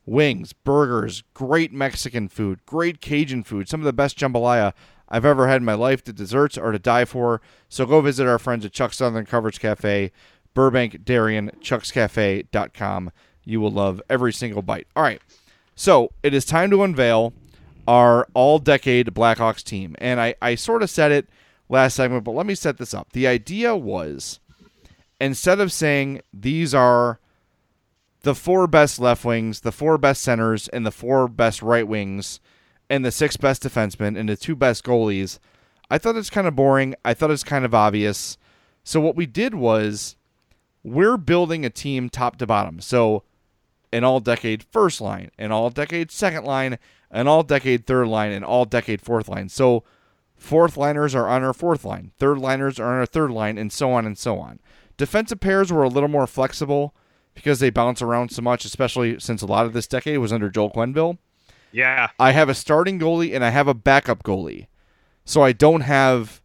[0.06, 4.74] wings, burgers, great Mexican food, great Cajun food, some of the best jambalaya
[5.08, 6.04] I've ever had in my life.
[6.04, 7.42] The desserts are to die for.
[7.70, 10.12] So go visit our friends at Chuck's Southern Coverage Cafe,
[10.54, 13.12] Burbank, Darien, chuckscafe.com.
[13.44, 14.88] You will love every single bite.
[14.96, 15.22] All right.
[15.76, 17.34] So it is time to unveil
[17.88, 19.96] our all decade Blackhawks team.
[20.00, 21.30] And I, I sort of said it
[21.70, 23.12] last segment, but let me set this up.
[23.14, 24.40] The idea was
[25.20, 27.20] instead of saying these are
[28.24, 32.40] the four best left wings, the four best centers, and the four best right wings,
[32.90, 35.40] and the six best defensemen, and the two best goalies,
[35.90, 36.96] I thought it's kind of boring.
[37.04, 38.38] I thought it's kind of obvious.
[38.84, 40.16] So what we did was
[40.84, 42.80] we're building a team top to bottom.
[42.80, 43.24] So
[43.92, 46.80] an all decade first line, an all decade second line,
[47.12, 49.50] an all decade third line, and all decade fourth line.
[49.50, 49.84] So
[50.36, 53.72] fourth liners are on our fourth line, third liners are on our third line, and
[53.72, 54.60] so on and so on.
[54.98, 56.96] Defensive pairs were a little more flexible
[57.34, 60.50] because they bounce around so much, especially since a lot of this decade was under
[60.50, 61.18] Joel Quenneville.
[61.72, 62.10] Yeah.
[62.20, 64.68] I have a starting goalie and I have a backup goalie.
[65.24, 66.42] So I don't have,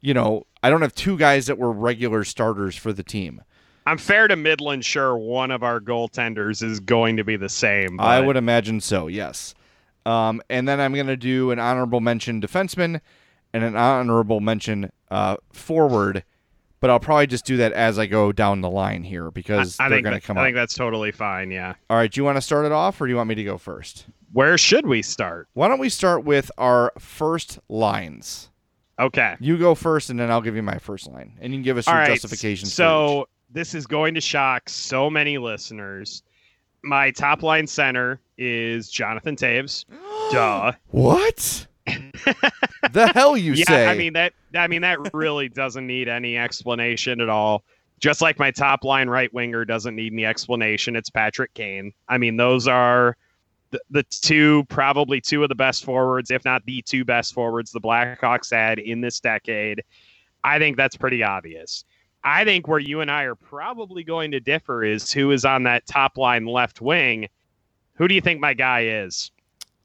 [0.00, 3.42] you know, I don't have two guys that were regular starters for the team.
[3.86, 4.84] I'm fair to Midland.
[4.84, 8.00] Sure, one of our goaltenders is going to be the same.
[8.00, 9.06] I would imagine so.
[9.06, 9.54] Yes.
[10.06, 13.00] Um, and then I'm going to do an honorable mention defenseman
[13.52, 16.24] and an honorable mention uh, forward
[16.80, 19.86] but I'll probably just do that as I go down the line here because I,
[19.86, 20.46] I they're going to come I up.
[20.46, 21.50] think that's totally fine.
[21.50, 21.74] Yeah.
[21.90, 23.44] All right, do you want to start it off or do you want me to
[23.44, 24.06] go first?
[24.32, 25.48] Where should we start?
[25.54, 28.50] Why don't we start with our first lines?
[29.00, 29.36] Okay.
[29.40, 31.78] You go first, and then I'll give you my first line, and you can give
[31.78, 32.10] us All your right.
[32.10, 32.68] justification.
[32.68, 36.24] So this is going to shock so many listeners.
[36.82, 39.84] My top line center is Jonathan Toews.
[40.32, 40.72] Duh.
[40.88, 41.66] what?
[42.92, 43.86] the hell you yeah, say?
[43.86, 44.34] I mean that.
[44.54, 47.64] I mean that really doesn't need any explanation at all.
[47.98, 50.96] Just like my top line right winger doesn't need any explanation.
[50.96, 51.92] It's Patrick Kane.
[52.08, 53.16] I mean those are
[53.70, 57.70] the, the two probably two of the best forwards, if not the two best forwards
[57.70, 59.82] the Blackhawks had in this decade.
[60.44, 61.84] I think that's pretty obvious.
[62.24, 65.62] I think where you and I are probably going to differ is who is on
[65.64, 67.28] that top line left wing.
[67.94, 69.30] Who do you think my guy is?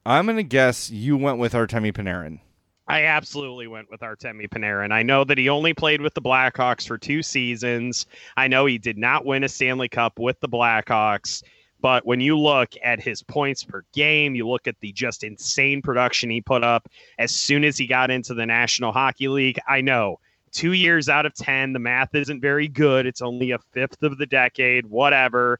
[0.05, 2.39] I'm going to guess you went with Artemi Panarin.
[2.87, 4.91] I absolutely went with Artemi Panarin.
[4.91, 8.05] I know that he only played with the Blackhawks for two seasons.
[8.35, 11.43] I know he did not win a Stanley Cup with the Blackhawks.
[11.79, 15.81] But when you look at his points per game, you look at the just insane
[15.81, 19.59] production he put up as soon as he got into the National Hockey League.
[19.67, 20.19] I know
[20.53, 23.05] two years out of 10, the math isn't very good.
[23.05, 25.59] It's only a fifth of the decade, whatever.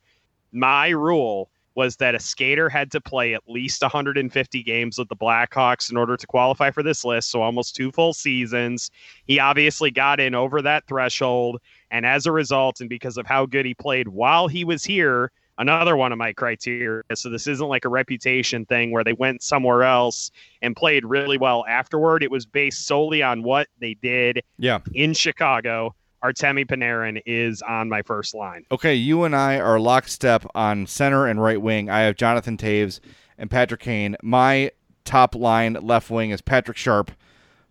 [0.52, 5.16] My rule was that a skater had to play at least 150 games with the
[5.16, 8.92] Blackhawks in order to qualify for this list, so almost two full seasons.
[9.26, 13.48] He obviously got in over that threshold, and as a result, and because of how
[13.48, 17.04] good he played while he was here, another one of my criteria.
[17.16, 21.38] So this isn't like a reputation thing where they went somewhere else and played really
[21.38, 22.24] well afterward.
[22.24, 24.80] It was based solely on what they did Yeah.
[24.94, 25.96] in Chicago.
[26.24, 28.64] Artemi Panarin is on my first line.
[28.72, 31.90] Okay, you and I are lockstep on center and right wing.
[31.90, 33.02] I have Jonathan Toews
[33.38, 34.16] and Patrick Kane.
[34.24, 34.72] My
[35.04, 37.12] top line left wing is Patrick Sharp,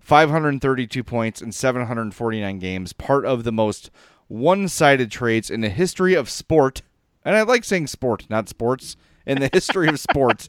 [0.01, 3.91] 532 points in 749 games, part of the most
[4.29, 6.83] one sided trades in the history of sport.
[7.25, 8.97] And I like saying sport, not sports.
[9.25, 10.49] In the history of sports,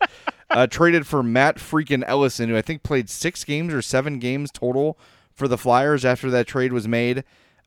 [0.50, 4.50] uh, traded for Matt freaking Ellison, who I think played six games or seven games
[4.52, 4.98] total
[5.32, 7.24] for the Flyers after that trade was made.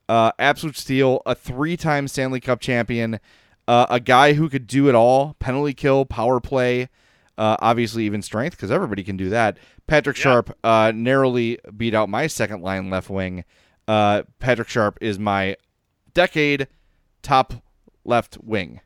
[0.09, 3.21] Uh, absolute steal, a three-time Stanley Cup champion,
[3.69, 6.89] uh, a guy who could do it all: penalty kill, power play,
[7.37, 9.57] uh, obviously even strength, because everybody can do that.
[9.87, 13.45] Patrick Sharp uh, narrowly beat out my second line left wing.
[13.87, 15.55] Uh, Patrick Sharp is my
[16.13, 16.67] decade
[17.21, 17.53] top
[18.03, 18.81] left wing.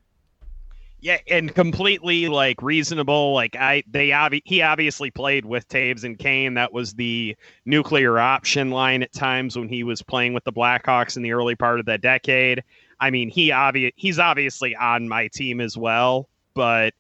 [1.02, 3.34] Yeah, and completely like reasonable.
[3.34, 6.54] Like I, they obvi- he obviously played with Toews and Kane.
[6.54, 7.36] That was the
[7.66, 11.56] nuclear option line at times when he was playing with the Blackhawks in the early
[11.56, 12.64] part of that decade.
[13.00, 16.94] I mean, he obvi- he's obviously on my team as well, but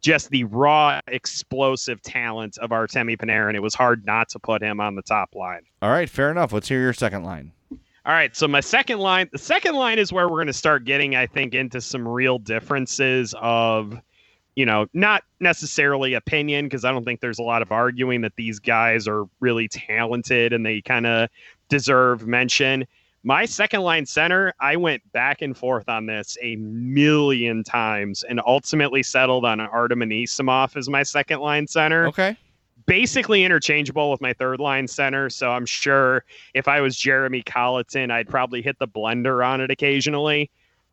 [0.00, 4.80] just the raw explosive talent of Artemi Panarin, it was hard not to put him
[4.80, 5.62] on the top line.
[5.82, 6.54] All right, fair enough.
[6.54, 7.52] Let's hear your second line.
[8.04, 10.84] All right, so my second line, the second line is where we're going to start
[10.84, 13.96] getting, I think, into some real differences of,
[14.56, 18.34] you know, not necessarily opinion, because I don't think there's a lot of arguing that
[18.34, 21.28] these guys are really talented and they kind of
[21.68, 22.86] deserve mention.
[23.22, 28.40] My second line center, I went back and forth on this a million times and
[28.44, 32.36] ultimately settled on Artem Anisimov as my second line center Okay.
[32.86, 35.30] Basically interchangeable with my third line center.
[35.30, 39.70] So I'm sure if I was Jeremy Colliton, I'd probably hit the blender on it
[39.70, 40.50] occasionally.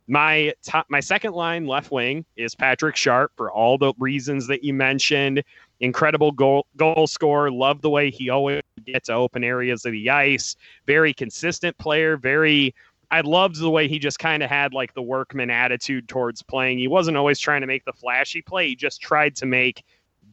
[0.08, 4.64] My top, my second line left wing is Patrick Sharp for all the reasons that
[4.64, 5.44] you mentioned.
[5.82, 7.52] Incredible goal goal scorer.
[7.52, 10.56] Love the way he always gets open areas of the ice.
[10.88, 12.18] Very consistent player.
[12.18, 12.74] Very.
[13.12, 16.80] I loved the way he just kind of had like the workman attitude towards playing.
[16.80, 18.70] He wasn't always trying to make the flashy play.
[18.70, 19.84] He just tried to make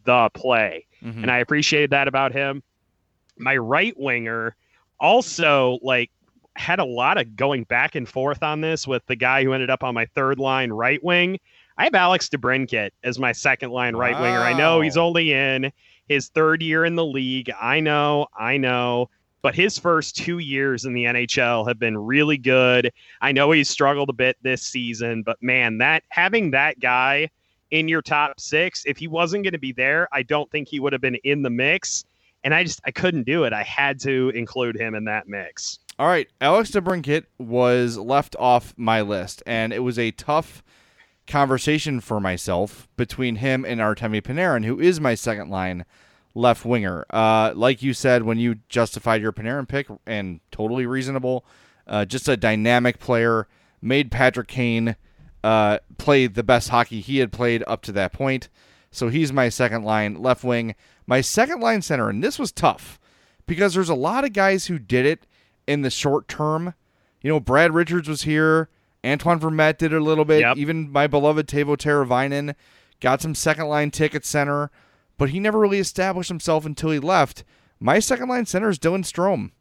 [0.04, 1.22] the play, Mhm.
[1.22, 2.62] and I appreciated that about him.
[3.38, 4.56] My right winger
[4.98, 6.10] also like
[6.56, 9.68] had a lot of going back and forth on this with the guy who ended
[9.70, 11.38] up on my third line right wing.
[11.76, 14.38] I have Alex DeBrincat as my second line right winger.
[14.38, 15.70] I know he's only in
[16.08, 17.50] his third year in the league.
[17.60, 19.10] I know, I know.
[19.42, 22.90] But his first two years in the NHL have been really good.
[23.20, 27.28] I know he's struggled a bit this season, but man, that having that guy
[27.70, 30.80] in your top six, if he wasn't going to be there, I don't think he
[30.80, 32.04] would have been in the mix.
[32.44, 33.52] And I just I couldn't do it.
[33.52, 35.80] I had to include him in that mix.
[35.98, 40.62] All right, Alex DeBrincat was left off my list, and it was a tough
[41.26, 45.84] conversation for myself between him and Artemi Panarin, who is my second line
[46.34, 47.06] left winger.
[47.10, 51.44] Uh, like you said when you justified your Panarin pick, and totally reasonable.
[51.86, 53.48] Uh, just a dynamic player,
[53.80, 54.96] made Patrick Kane
[55.46, 58.48] uh, play the best hockey he had played up to that point.
[58.90, 60.74] So he's my second line left wing.
[61.06, 62.98] My second line center, and this was tough
[63.46, 65.24] because there's a lot of guys who did it
[65.68, 66.74] in the short term.
[67.22, 68.68] You know, Brad Richards was here.
[69.04, 70.40] Antoine Vermette did it a little bit.
[70.56, 72.56] Even my beloved Teuvo Teravainen
[73.00, 74.72] got some second line ticket center,
[75.16, 77.44] but he never really established himself until he left.
[77.78, 79.52] My second line center is Dylan Strome.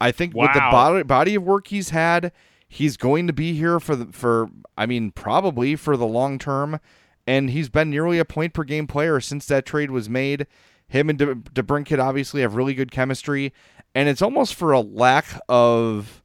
[0.00, 2.32] I think with the body, body of work he's had,
[2.74, 6.80] he's going to be here for the for I mean probably for the long term,
[7.26, 10.46] and he's been nearly a point per game player since that trade was made.
[10.88, 13.52] Him and De- DeBrincat obviously have really good chemistry,
[13.94, 16.22] and it's almost for a lack of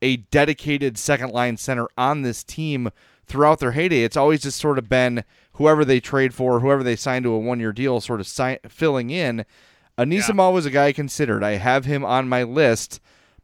[0.00, 2.90] a dedicated second line center on this team
[3.26, 4.02] throughout their heyday.
[4.04, 5.24] It's always just sort of been
[5.54, 8.58] whoever they trade for, whoever they sign to a one year deal, sort of si-
[8.68, 9.44] filling in.
[9.98, 11.44] Anisimov was a guy I considered.
[11.44, 13.00] I have him on my list,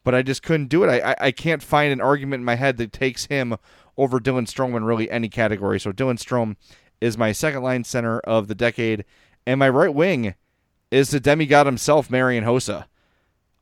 [0.07, 0.88] but I just couldn't do it.
[0.88, 3.57] I, I, I can't find an argument in my head that takes him
[3.97, 5.81] over Dylan Strome in really any category.
[5.81, 6.55] So Dylan Strome
[7.01, 9.05] is my second line center of the decade,
[9.49, 10.37] and my right wing
[10.92, 12.85] is the demigod himself, Marian Hossa.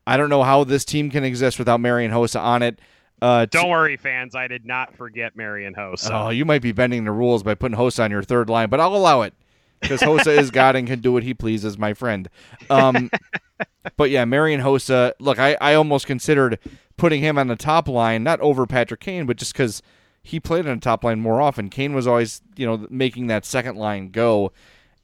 [0.05, 2.77] I don't know how this team can exist without Marian Hossa on it.
[3.19, 4.35] Uh, Don't worry, fans.
[4.35, 6.27] I did not forget Marian Hossa.
[6.27, 8.79] Oh, you might be bending the rules by putting Hossa on your third line, but
[8.79, 9.33] I'll allow it
[9.81, 12.29] because Hossa is God and can do what he pleases, my friend.
[12.69, 13.09] Um,
[13.97, 15.13] but yeah, Marian Hossa.
[15.19, 16.59] Look, I, I almost considered
[16.97, 19.81] putting him on the top line, not over Patrick Kane, but just because
[20.23, 21.69] he played on the top line more often.
[21.69, 24.51] Kane was always, you know, making that second line go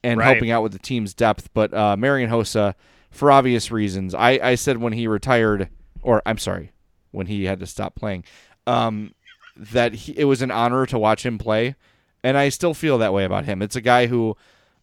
[0.02, 0.26] and Right.
[0.26, 1.50] helping out with the team's depth.
[1.54, 2.74] But uh, Marian Hossa,
[3.10, 5.68] for obvious reasons, I, I said when he retired,
[6.02, 6.72] or I'm sorry,
[7.12, 8.24] when he had to stop playing,
[8.66, 9.14] um,
[9.56, 11.76] that he, it was an honor to watch him play,
[12.24, 13.62] and I still feel that way about him.
[13.62, 14.36] It's a guy who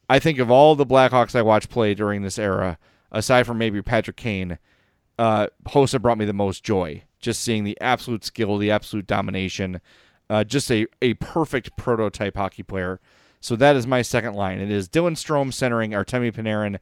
[0.10, 2.78] I think of all the Blackhawks I watched play during this era,
[3.12, 4.58] aside from maybe Patrick Kane,
[5.20, 7.04] uh, Hossa brought me the most joy.
[7.20, 9.82] Just seeing the absolute skill, the absolute domination,
[10.30, 13.00] uh, just a, a perfect prototype hockey player.
[13.42, 14.60] So that is my second line.
[14.60, 16.80] It is Dylan Strome centering Artemi Panarin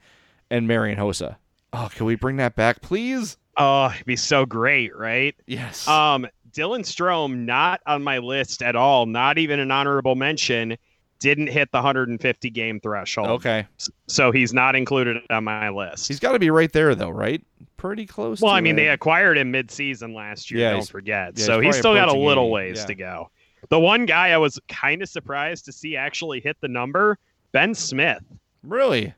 [0.49, 1.37] and Marian Hossa.
[1.73, 3.37] Oh, can we bring that back, please?
[3.57, 5.35] Oh, it'd be so great, right?
[5.47, 5.87] Yes.
[5.87, 10.77] Um, Dylan Strome, not on my list at all, not even an honorable mention,
[11.19, 13.27] didn't hit the 150 game threshold.
[13.27, 13.67] Okay.
[14.07, 16.07] So he's not included on my list.
[16.07, 17.43] He's got to be right there, though, right?
[17.77, 18.41] Pretty close.
[18.41, 18.83] well, I mean, it.
[18.83, 20.61] they acquired him mid-season last year.
[20.61, 21.33] Yeah, don't forget.
[21.37, 22.85] yeah, so he's he's still got a little 80, ways yeah.
[22.85, 23.31] to go.
[23.69, 27.17] The one guy I was kind of surprised to see actually hit the number,
[27.51, 28.23] Ben Smith.
[28.63, 29.13] Really?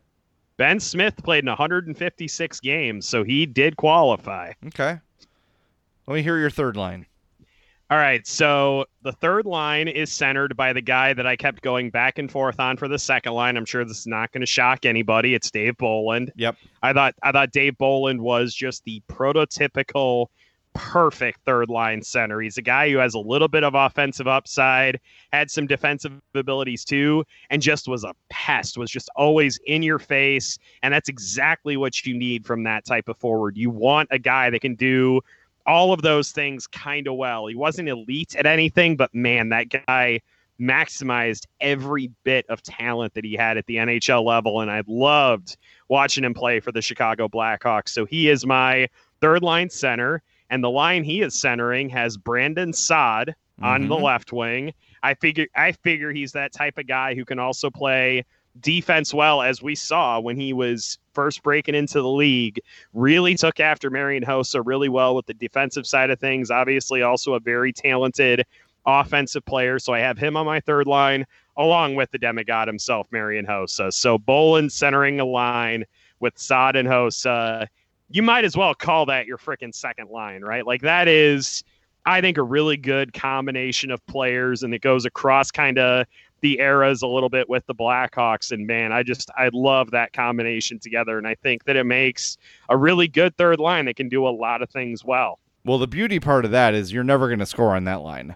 [0.57, 4.51] Ben Smith played in 156 games, so he did qualify.
[4.67, 4.99] Okay.
[6.07, 7.05] Let me hear your third line.
[7.91, 11.89] All right, so the third line is centered by the guy that I kept going
[11.89, 13.58] back and forth on for the second line.
[13.58, 15.34] I'm sure this is not going to shock anybody.
[15.34, 16.32] It's Dave Bolland.
[16.36, 16.56] Yep.
[16.84, 20.28] I thought I thought Dave Bolland was just the prototypical
[20.73, 22.39] perfect third line center.
[22.39, 24.99] He's a guy who has a little bit of offensive upside,
[25.34, 29.97] had some defensive abilities too, and just was a pest, was just always in your
[29.97, 30.60] face.
[30.84, 33.58] And that's exactly what you need from that type of forward.
[33.58, 35.21] You want a guy that can do
[35.69, 37.46] all of those things kind of well.
[37.46, 40.21] He wasn't elite at anything, but man, that guy
[40.60, 44.62] maximized every bit of talent that he had at the NHL level.
[44.62, 47.89] And I loved watching him play for the Chicago Blackhawks.
[47.89, 48.89] So he is my
[49.21, 50.23] third line center.
[50.50, 54.02] And the line he is centering has Brandon Saad on the Mhm.
[54.02, 54.73] left wing.
[55.04, 58.25] I figure I figure he's that type of guy who can also play
[58.60, 62.62] defense well, as we saw when he was first breaking into the league.
[62.94, 66.50] Really took after Marian Hossa really well with the defensive side of things.
[66.50, 68.46] Obviously, also a very talented
[68.86, 69.80] offensive player.
[69.80, 71.26] So I have him on my third line,
[71.58, 73.92] along with the demigod himself, Marian Hossa.
[73.92, 75.84] So Bolland centering a line
[76.22, 77.67] with Saad and Hossa.
[78.10, 80.65] You might as well call that your freaking second line, right?
[80.65, 81.65] Like that is,
[82.06, 86.06] I think, a really good combination of players, and it goes across kind of
[86.42, 88.52] the eras a little bit with the Blackhawks.
[88.52, 92.37] And man, I just I love that combination together, and I think that it makes
[92.69, 95.40] a really good third line that can do a lot of things well.
[95.65, 98.35] Well, the beauty part of that is you're never going to score on that line.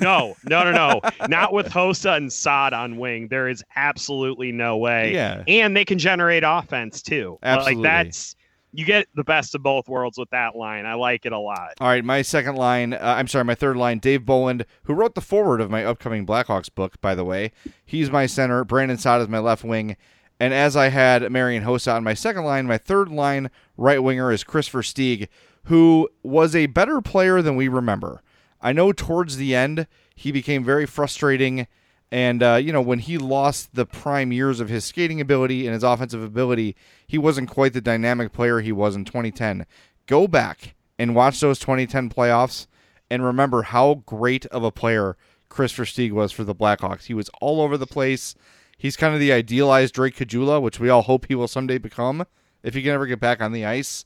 [0.00, 1.00] No, no, no, no.
[1.28, 3.28] Not with Hossa and Saad on wing.
[3.28, 5.12] There is absolutely no way.
[5.14, 5.44] Yeah.
[5.46, 7.38] And they can generate offense too.
[7.42, 7.82] Absolutely.
[7.82, 8.36] Like that's
[8.76, 10.84] you get the best of both worlds with that line.
[10.84, 11.72] I like it a lot.
[11.80, 15.14] All right, my second line, uh, I'm sorry, my third line, Dave Bolland, who wrote
[15.14, 17.52] the forward of my upcoming Blackhawks book, by the way.
[17.86, 18.64] He's my center.
[18.64, 19.96] Brandon Saad is my left wing.
[20.38, 24.30] And as I had Marian Hossa on my second line, my third line right winger
[24.30, 25.28] is Kris Versteeg,
[25.64, 28.22] who was a better player than we remember.
[28.60, 31.66] I know towards the end he became very frustrating,
[32.10, 35.74] and uh, you know when he lost the prime years of his skating ability and
[35.74, 36.76] his offensive ability,
[37.06, 39.66] he wasn't quite the dynamic player he was in 2010.
[40.06, 42.66] Go back and watch those 2010 playoffs
[43.10, 45.16] and remember how great of a player
[45.48, 47.04] Kris Versteeg was for the Blackhawks.
[47.04, 48.34] He was all over the place.
[48.78, 52.26] He's kind of the idealized Drake Caggiula, which we all hope he will someday become
[52.62, 54.04] if he can ever get back on the ice.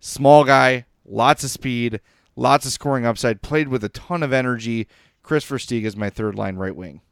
[0.00, 2.00] Small guy, lots of speed,
[2.36, 4.86] lots of scoring upside, played with a ton of energy.
[5.22, 7.02] Kris Versteeg is my third line right wing.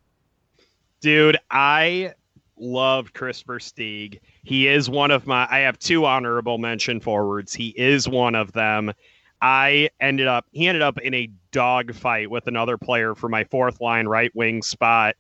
[1.01, 2.15] Dude, I
[2.59, 4.21] loved Kris Versteeg.
[4.43, 7.55] He is one of my I have two honorable mention forwards.
[7.55, 8.93] He is one of them.
[9.41, 13.81] I ended up he ended up in a dogfight with another player for my fourth
[13.81, 15.17] line right wing spot.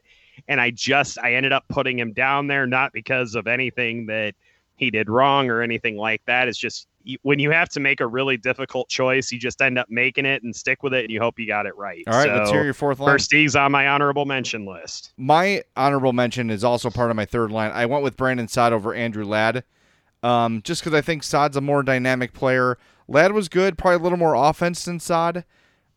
[0.48, 4.34] And I just I ended up putting him down there not because of anything that
[4.76, 6.48] he did wrong or anything like that.
[6.48, 6.86] It's just
[7.22, 10.42] when you have to make a really difficult choice, you just end up making it
[10.42, 12.02] and stick with it, and you hope you got it right.
[12.06, 13.16] All right, so, let's hear your fourth line.
[13.16, 15.12] Versteeg's on my honorable mention list.
[15.16, 17.70] My honorable mention is also part of my third line.
[17.72, 19.64] I went with Brandon Saad over Andrew Ladd,
[20.22, 22.76] um, just because I think Saad's a more dynamic player.
[23.08, 25.44] Ladd was good, probably a little more offense than Saad,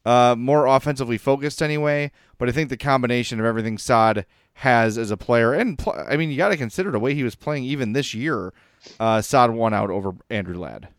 [0.05, 2.11] uh, more offensively focused anyway.
[2.38, 4.25] But I think the combination of everything Saad
[4.60, 7.24] has as a player, and pl- I mean, you got to consider the way he
[7.24, 8.53] was playing even this year.
[8.99, 10.89] Uh, Saad won out over Andrew Ladd.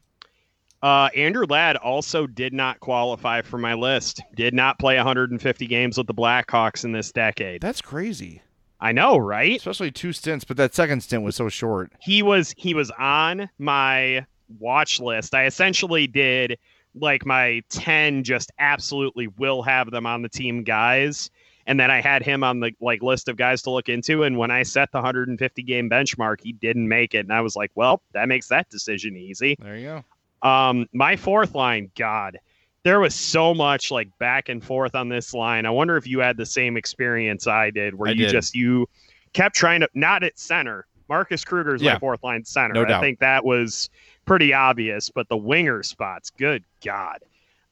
[0.82, 4.22] Uh, Andrew Ladd also did not qualify for my list.
[4.34, 7.61] Did not play 150 games with the Blackhawks in this decade.
[7.61, 8.40] That's crazy.
[8.80, 9.58] I know, right?
[9.58, 11.92] Especially two stints, but that second stint was so short.
[12.00, 14.24] He was he was on my
[14.58, 15.34] watch list.
[15.34, 16.58] I essentially did
[16.94, 21.30] like my 10 just absolutely will have them on the team guys
[21.70, 24.24] and then I had him on the like list of guys to look into.
[24.24, 27.54] And when I set the 150 game benchmark, he didn't make it, and I was
[27.54, 29.56] like, well, that makes that decision easy.
[29.60, 30.02] There you
[30.42, 30.48] go.
[30.48, 32.38] Um, my fourth line, God,
[32.82, 35.64] there was so much like back and forth on this line.
[35.64, 38.30] I wonder if you had the same experience I did, where I you did.
[38.32, 38.88] just you
[39.32, 40.86] kept trying to not at center.
[41.08, 41.92] Marcus Kruger is Yeah.
[41.94, 42.74] my fourth line center.
[42.74, 43.00] No I doubt.
[43.02, 43.90] think that was
[44.24, 47.18] pretty obvious, but the winger spots, good God.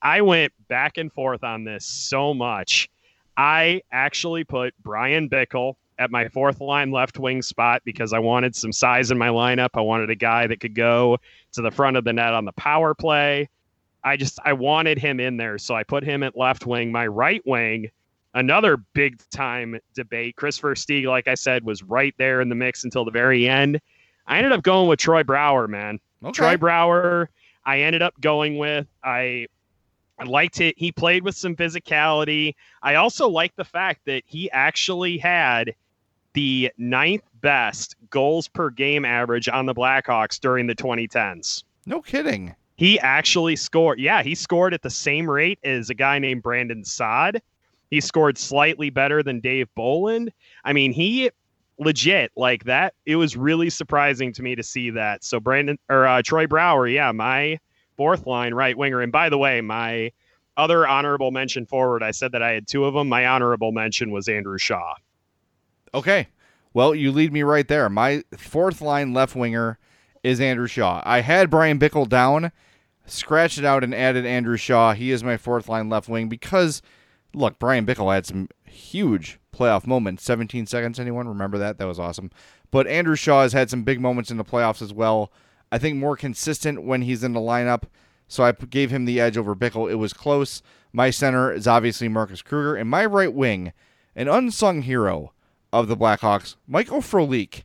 [0.02, 2.88] I went back and forth on this so much.
[3.38, 8.56] I actually put Bryan Bickell at my fourth line left wing spot because I wanted
[8.56, 9.70] some size in my lineup.
[9.74, 11.18] I wanted a guy that could go
[11.52, 13.48] to the front of the net on the power play.
[14.02, 16.90] I just I wanted him in there, so I put him at left wing.
[16.90, 17.90] My right wing,
[18.34, 20.34] another big time debate.
[20.34, 23.80] Christopher Versteeg, like I said, was right there in the mix until the very end.
[24.26, 26.00] I ended up going with Troy Brouwer, man.
[26.24, 26.32] Okay.
[26.32, 27.28] Troy Brouwer,
[27.64, 28.86] I ended up going with.
[29.04, 29.46] I
[30.18, 30.74] I liked it.
[30.76, 32.54] He played with some physicality.
[32.82, 35.74] I also liked the fact that he actually had
[36.32, 41.62] the ninth best goals per game average on the Blackhawks during the 2010s.
[41.86, 42.54] No kidding.
[42.76, 43.98] He actually scored.
[43.98, 47.42] Yeah, he scored at the same rate as a guy named Brandon Saad.
[47.90, 50.32] He scored slightly better than Dave Bolland.
[50.64, 51.30] I mean, he
[51.78, 52.94] legit like that.
[53.06, 55.24] It was really surprising to me to see that.
[55.24, 57.58] So Brandon or uh, Troy Brouwer, yeah, my
[57.98, 59.02] fourth line right winger.
[59.02, 60.12] And by the way, my
[60.56, 63.10] other honorable mention forward, I said that I had two of them.
[63.10, 64.94] My honorable mention was Andrew Shaw.
[65.92, 66.28] Okay.
[66.72, 67.90] Well, you lead me right there.
[67.90, 69.78] My fourth line left winger
[70.22, 71.02] is Andrew Shaw.
[71.04, 72.52] I had Bryan Bickell down,
[73.06, 74.92] scratched it out, and added Andrew Shaw.
[74.94, 76.82] He is my fourth line left wing because,
[77.34, 80.24] look, Bryan Bickell had some huge playoff moments.
[80.24, 81.78] 17 seconds, anyone remember that?
[81.78, 82.30] That was awesome.
[82.70, 85.32] But Andrew Shaw has had some big moments in the playoffs as well.
[85.70, 87.84] I think more consistent when he's in the lineup.
[88.26, 89.90] So I gave him the edge over Bickell.
[89.90, 90.62] It was close.
[90.92, 92.76] My center is obviously Marcus Kruger.
[92.76, 93.72] And my right wing,
[94.14, 95.32] an unsung hero
[95.72, 97.64] of the Blackhawks, Michael Frolik.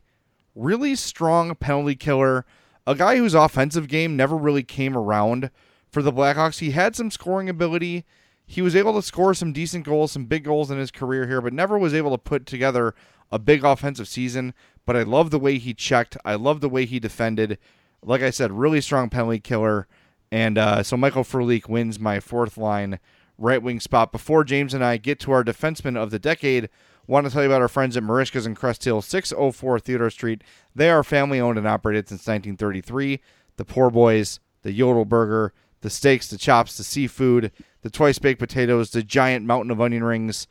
[0.54, 2.46] Really strong penalty killer.
[2.86, 5.50] A guy whose offensive game never really came around
[5.90, 6.60] for the Blackhawks.
[6.60, 8.04] He had some scoring ability.
[8.46, 11.40] he was able to score some decent goals, some big goals in his career here,
[11.40, 12.94] but never was able to put together
[13.32, 14.54] a big offensive season.
[14.84, 16.16] But I love the way he checked.
[16.24, 17.58] I love the way he defended.
[18.06, 19.86] Like I said, really strong penalty killer.
[20.30, 22.98] And uh, so Michael Frolik wins my fourth line
[23.38, 24.12] right wing spot.
[24.12, 26.68] Before James and I get to our defenseman of the decade,
[27.06, 30.42] want to tell you about our friends at Merichka's in Crest Hill, 604 Theodore Street.
[30.74, 33.20] They are family owned and operated since 1933.
[33.56, 37.52] The Poor Boys, the Yodel Burger, the steaks, the chops, the seafood,
[37.82, 40.46] the twice baked potatoes, the giant mountain of onion rings.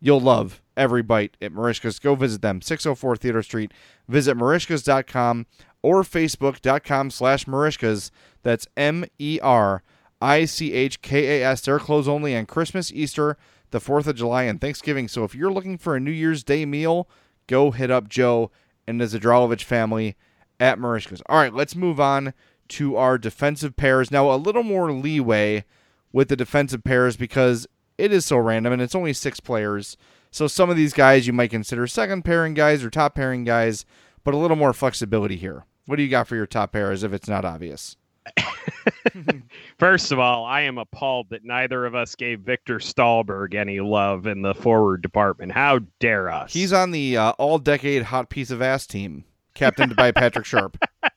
[0.00, 1.98] You'll love every bite at Merichka's.
[1.98, 3.72] Go visit them, 604 Theodore Street.
[4.08, 5.46] Visit merichkas.com
[5.84, 8.10] or facebook.com slash merichkas.
[8.42, 9.82] That's M E R
[10.20, 11.60] I C H K A S.
[11.60, 13.36] They're closed only on Christmas, Easter,
[13.70, 15.08] the 4th of July, and Thanksgiving.
[15.08, 17.06] So if you're looking for a New Year's Day meal,
[17.46, 18.50] go hit up Joe
[18.88, 20.16] and the Zadralovich family
[20.58, 21.22] at Merichka's.
[21.28, 22.32] All right, let's move on
[22.68, 24.10] to our defensive pairs.
[24.10, 25.64] Now, a little more leeway
[26.12, 27.66] with the defensive pairs because
[27.98, 29.98] it is so random and it's only six players.
[30.30, 33.84] So some of these guys you might consider second pairing guys or top pairing guys,
[34.24, 35.66] but a little more flexibility here.
[35.86, 37.96] What do you got for your top pairs if it's not obvious?
[39.78, 44.26] First of all, I am appalled that neither of us gave Viktor Stalberg any love
[44.26, 45.52] in the forward department.
[45.52, 46.52] How dare us?
[46.52, 50.78] He's on the uh, all decade hot piece of ass team, captained by Patrick Sharp.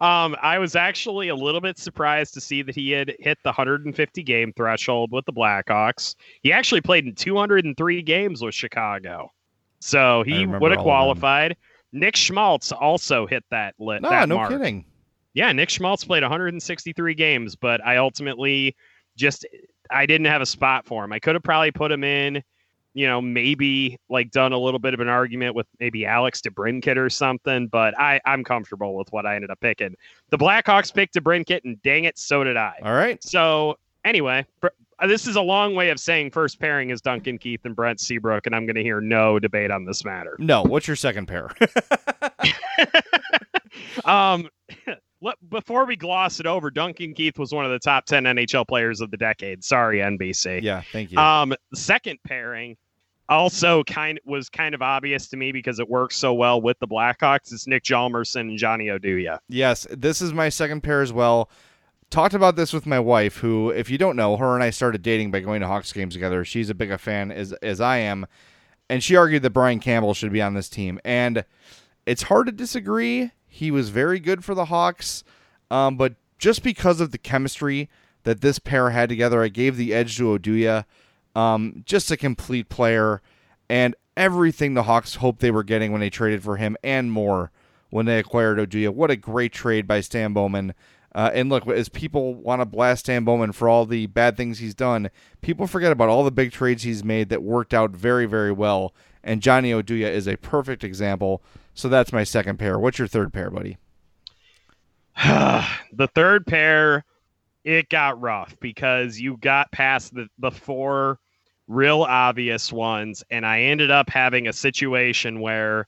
[0.00, 3.48] Um, I was actually a little bit surprised to see that he had hit the
[3.48, 6.16] 150 game threshold with the Blackhawks.
[6.42, 9.32] He actually played in 203 games with Chicago,
[9.80, 11.56] so he would have qualified.
[11.96, 14.02] Nick Schmaltz also hit that lit.
[14.02, 14.50] No, that no mark.
[14.50, 14.84] kidding.
[15.34, 18.76] Yeah, Nick Schmaltz played 163 games, but I ultimately
[19.16, 19.46] just
[19.90, 21.12] I didn't have a spot for him.
[21.12, 22.42] I could have probably put him in
[22.96, 26.96] you know, maybe like done a little bit of an argument with maybe Alex DeBrincat
[26.96, 29.94] or something, but I, I'm comfortable with what I ended up picking.
[30.30, 32.78] The Blackhawks picked DeBrincat, and dang it, so did I.
[32.82, 33.22] All right.
[33.22, 34.46] So anyway,
[35.06, 38.46] this is a long way of saying first pairing is Duncan Keith and Brent Seabrook,
[38.46, 40.36] and I'm going to hear no debate on this matter.
[40.38, 40.62] No.
[40.62, 41.50] What's your second pair?
[44.04, 44.48] um,
[45.48, 49.00] before we gloss it over, Duncan Keith was one of the top 10 NHL players
[49.00, 49.64] of the decade.
[49.64, 50.62] Sorry, NBC.
[50.62, 51.18] Yeah, thank you.
[51.18, 52.76] Um, second pairing
[53.28, 56.86] also kind was kind of obvious to me because it works so well with the
[56.86, 57.52] Blackhawks.
[57.52, 59.38] It's Nick Hjalmarsson and Johnny Oduya.
[59.48, 61.50] Yes, this is my second pair as well.
[62.10, 65.02] Talked about this with my wife, who, if you don't know, her and I started
[65.02, 66.44] dating by going to Hawks games together.
[66.44, 68.26] She's a big a fan as as I am,
[68.88, 71.00] and she argued that Brian Campbell should be on this team.
[71.04, 71.44] And
[72.06, 73.32] it's hard to disagree.
[73.48, 75.24] He was very good for the Hawks,
[75.70, 77.88] um, but just because of the chemistry
[78.22, 80.84] that this pair had together, I gave the edge to Oduya.
[81.34, 83.20] Um, just a complete player
[83.68, 87.50] and everything the Hawks hoped they were getting when they traded for him and more
[87.90, 88.90] when they acquired Oduya.
[88.90, 90.74] What a great trade by Stan Bowman.
[91.16, 94.58] Uh, and look, as people want to blast Stan Bowman for all the bad things
[94.58, 95.10] he's done,
[95.40, 98.94] people forget about all the big trades he's made that worked out very, very well.
[99.24, 101.42] And Johnny Oduya is a perfect example.
[101.72, 102.78] So that's my second pair.
[102.78, 103.78] What's your third pair, buddy?
[105.24, 107.02] the third pair,
[107.64, 111.18] it got rough because you got past the, the four
[111.66, 113.24] real obvious ones.
[113.30, 115.86] And I ended up having a situation where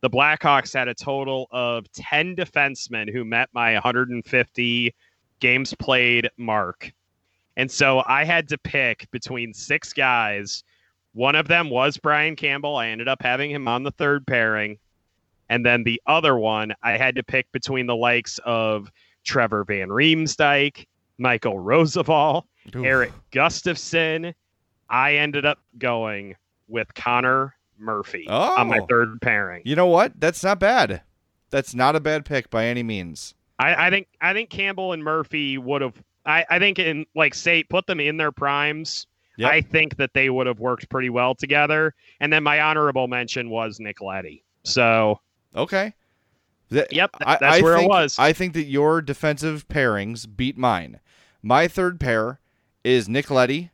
[0.00, 4.94] the Blackhawks had a total of 10 defensemen who met my 150
[5.40, 6.92] games played mark.
[7.56, 10.64] And so I had to pick between six guys.
[11.12, 12.76] One of them was Brian Campbell.
[12.76, 14.78] I ended up having him on the third pairing.
[15.48, 18.90] And then the other one, I had to pick between the likes of
[19.24, 20.86] Trevor Van Riemsdyk,
[21.18, 22.44] Michael Rozsival,
[22.74, 22.84] Oof.
[22.84, 24.32] Erik Gustafsson,
[24.88, 26.36] I ended up going
[26.68, 28.86] with Connor Murphy oh, on my oh.
[28.86, 29.62] third pairing.
[29.64, 30.20] You know what?
[30.20, 31.02] That's not bad.
[31.50, 33.34] That's not a bad pick by any means.
[33.58, 36.02] I, I think I think Campbell and Murphy would have.
[36.24, 39.06] I, I think in like say put them in their primes.
[39.36, 39.50] Yep.
[39.50, 41.94] I think that they would have worked pretty well together.
[42.20, 44.44] And then my honorable mention was Nick Leddy.
[44.64, 45.20] So
[45.56, 45.94] okay.
[46.70, 48.16] yep, that's I, I where think, it was.
[48.18, 51.00] I think that your defensive pairings beat mine.
[51.42, 52.38] My third pair
[52.84, 53.70] is Nick Leddy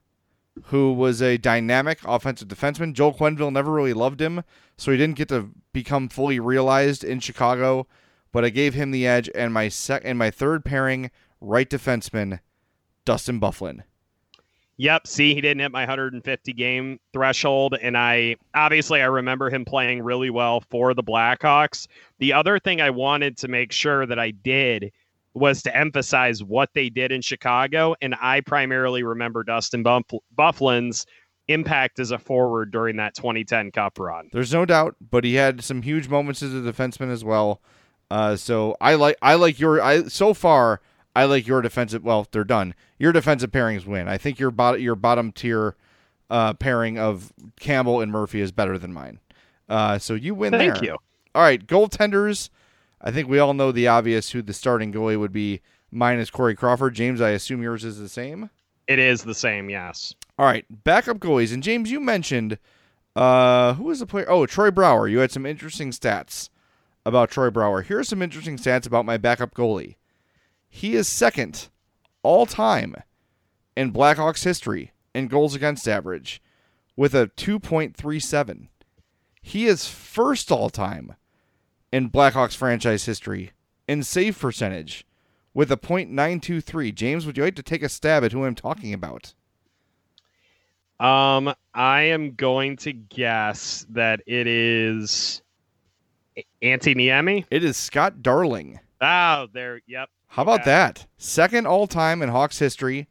[0.64, 2.92] who was a dynamic offensive defenseman.
[2.92, 4.42] Joel Quenneville never really loved him,
[4.76, 7.86] so he didn't get to become fully realized in Chicago.
[8.32, 12.40] But I gave him the edge, and my sec and my third pairing, right defenseman,
[13.04, 13.82] Dustin Byfuglien.
[14.78, 15.06] Yep.
[15.06, 17.76] See, he didn't hit my 150 game threshold.
[17.80, 21.86] And I obviously I remember him playing really well for the Blackhawks.
[22.18, 24.92] The other thing I wanted to make sure that I did
[25.36, 27.94] was to emphasize what they did in Chicago.
[28.00, 30.04] And I primarily remember Dustin Buff-
[30.36, 31.06] Byfuglien's
[31.48, 34.30] impact as a forward during that 2010 Cup run.
[34.32, 37.60] There's no doubt, but he had some huge moments as a defenseman as well.
[38.10, 40.80] Uh, so I like I like your I so far
[41.14, 42.02] I like your defensive.
[42.02, 42.74] Well, they're done.
[42.98, 44.08] Your defensive pairings win.
[44.08, 45.76] I think your bottom your bottom tier
[46.30, 49.20] uh, pairing of Campbell and Murphy is better than mine.
[49.68, 50.84] Uh, so you win Thank there.
[50.84, 50.96] you.
[51.34, 52.48] All right, goaltenders.
[53.00, 55.60] I think we all know the obvious who the starting goalie would be.
[55.90, 56.94] minus Corey Crawford.
[56.94, 58.50] James, I assume yours is the same.
[58.86, 60.14] It is the same, yes.
[60.38, 61.52] All right, backup goalies.
[61.52, 62.58] And James, you mentioned
[63.14, 64.28] uh, who was the player?
[64.28, 65.08] Oh, Troy Brouwer.
[65.08, 66.50] You had some interesting stats
[67.04, 67.82] about Troy Brouwer.
[67.82, 69.96] Here are some interesting stats about my backup goalie.
[70.68, 71.68] He is second
[72.22, 72.96] all time
[73.76, 76.42] in Blackhawks history in goals against average
[76.96, 78.68] with a 2.37.
[79.40, 81.14] He is first all time
[81.96, 83.52] in Blackhawks franchise history
[83.88, 85.06] in save percentage
[85.54, 86.94] with a .923.
[86.94, 89.32] James, would you like to take a stab at who I'm talking about?
[91.00, 95.40] Um, I am going to guess that it is
[96.62, 97.46] Antti Niemi.
[97.50, 98.78] It is Scott Darling.
[99.00, 99.80] Oh, there.
[99.86, 100.10] Yep.
[100.26, 101.06] How about that?
[101.16, 103.08] Second all time in Hawks history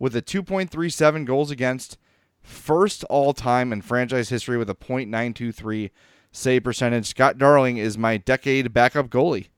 [0.00, 1.98] with a 2.37 goals against.
[2.40, 5.90] First all time in franchise history with a .923
[6.34, 7.06] save percentage.
[7.06, 9.48] Scott Darling is my decade backup goalie.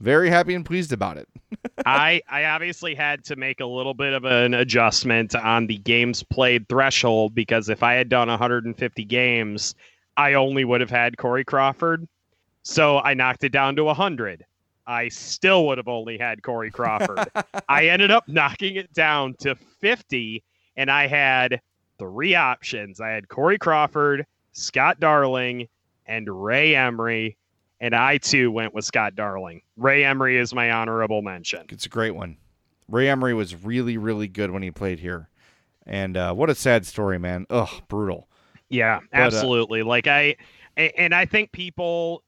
[0.00, 1.28] Very happy and pleased about it.
[1.86, 6.22] I I obviously had to make a little bit of an adjustment on the games
[6.22, 9.74] played threshold because if I had done 150 games,
[10.16, 12.06] I only would have had Corey Crawford.
[12.62, 14.44] So I knocked it down to 100.
[14.86, 17.26] I still would have only had Corey Crawford.
[17.68, 20.42] I ended up knocking it down to 50,
[20.76, 21.60] and I had
[21.98, 23.00] three options.
[23.00, 25.68] I had Corey Crawford, Scott Darling,
[26.06, 27.36] and Ray Emery.
[27.80, 29.62] And I too went with Scott Darling.
[29.76, 31.66] Ray Emery is my honorable mention.
[31.68, 32.36] It's a great one.
[32.88, 35.28] Ray Emery was really, really good when he played here.
[35.86, 37.46] And uh, what a sad story, man.
[37.50, 38.28] Ugh, brutal.
[38.68, 39.82] Yeah, But, uh, absolutely.
[39.82, 40.36] like I,
[40.76, 42.22] and I think people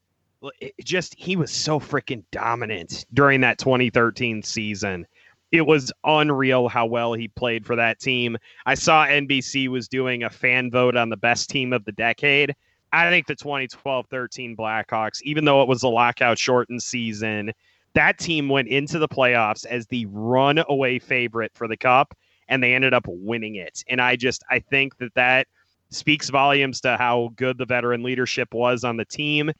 [0.60, 5.06] it just he was so freaking dominant during that 2013 season.
[5.52, 8.36] It was unreal how well he played for that team.
[8.66, 12.54] I saw NBC was doing a fan vote on the best team of the decade.
[12.92, 17.52] I think the 2012-13 Blackhawks, even though it was a lockout shortened season,
[17.94, 22.14] that team went into the playoffs as the runaway favorite for the cup
[22.48, 23.82] and they ended up winning it.
[23.88, 25.46] And I just I think that that
[25.90, 29.50] speaks volumes to how good the veteran leadership was on the team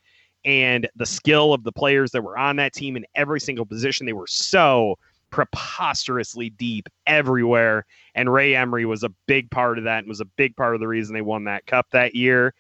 [0.45, 4.07] and the skill of the players that were on that team in every single position.
[4.07, 4.97] They were so
[5.31, 7.85] preposterously deep everywhere.
[8.15, 10.81] And Ray Emery was a big part of that and was a big part of
[10.81, 12.55] the reason they won that cup that year.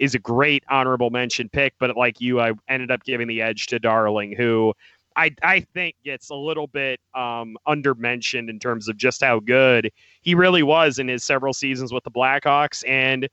[0.00, 3.66] Is a great honorable mention pick, but like you, I ended up giving the edge
[3.68, 4.74] to Darling, who
[5.14, 9.92] I I think gets a little bit um, undermentioned in terms of just how good
[10.22, 12.82] he really was in his several seasons with the Blackhawks.
[12.88, 13.28] And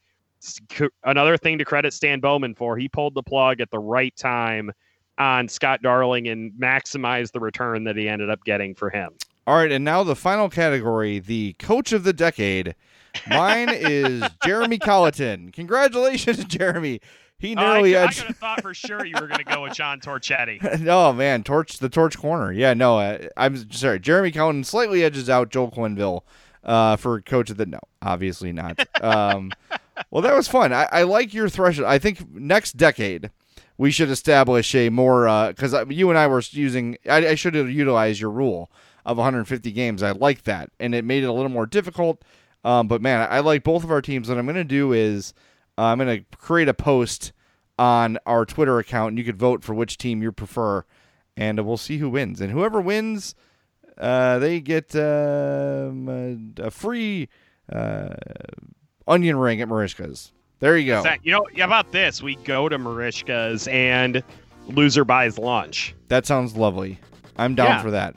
[1.03, 4.71] another thing to credit Stan Bowman for, he pulled the plug at the right time
[5.17, 9.13] on Scott Darling and maximized the return that he ended up getting for him.
[9.47, 12.75] All right, and now the final category, the coach of the decade.
[13.27, 15.51] Mine is Jeremy Colliton.
[15.51, 17.01] Congratulations, Jeremy.
[17.39, 19.61] He Oh, I, nearly I could have thought for sure you were going to go
[19.61, 20.87] with John Torchetti.
[20.87, 22.51] oh man, torch the torch corner.
[22.51, 23.99] Yeah, no, uh, I'm sorry.
[23.99, 26.21] Jeremy Colliton slightly edges out Joel Quenneville
[26.63, 27.67] uh, for coach of the.
[27.67, 28.87] No, obviously not.
[29.01, 29.51] Um,
[30.09, 30.73] well, that was fun.
[30.73, 31.87] I, I like your threshold.
[31.87, 33.29] I think next decade
[33.77, 36.97] we should establish a more because you and I were using.
[37.07, 38.71] I, I should have utilized your rule
[39.05, 40.01] of 150 games.
[40.01, 42.23] I like that, and it made it a little more difficult.
[42.67, 44.27] Um, but man, I like both of our teams.
[44.27, 45.33] What I'm going to do is
[45.77, 47.31] uh, I'm going to create a post
[47.79, 50.83] on our Twitter account, and you could vote for which team you prefer,
[51.37, 52.41] and we'll see who wins.
[52.41, 53.35] And whoever wins,
[53.97, 56.09] uh, they get um,
[56.59, 57.29] a, a free
[57.71, 58.15] uh,
[59.07, 60.33] onion ring at Merichka's.
[60.59, 61.03] There you go.
[61.23, 62.21] You know, how about this?
[62.21, 64.21] We go to Merichka's and
[64.67, 65.95] loser buys lunch.
[66.09, 66.99] That sounds lovely.
[67.37, 67.81] I'm down Yeah.
[67.81, 68.15] for that.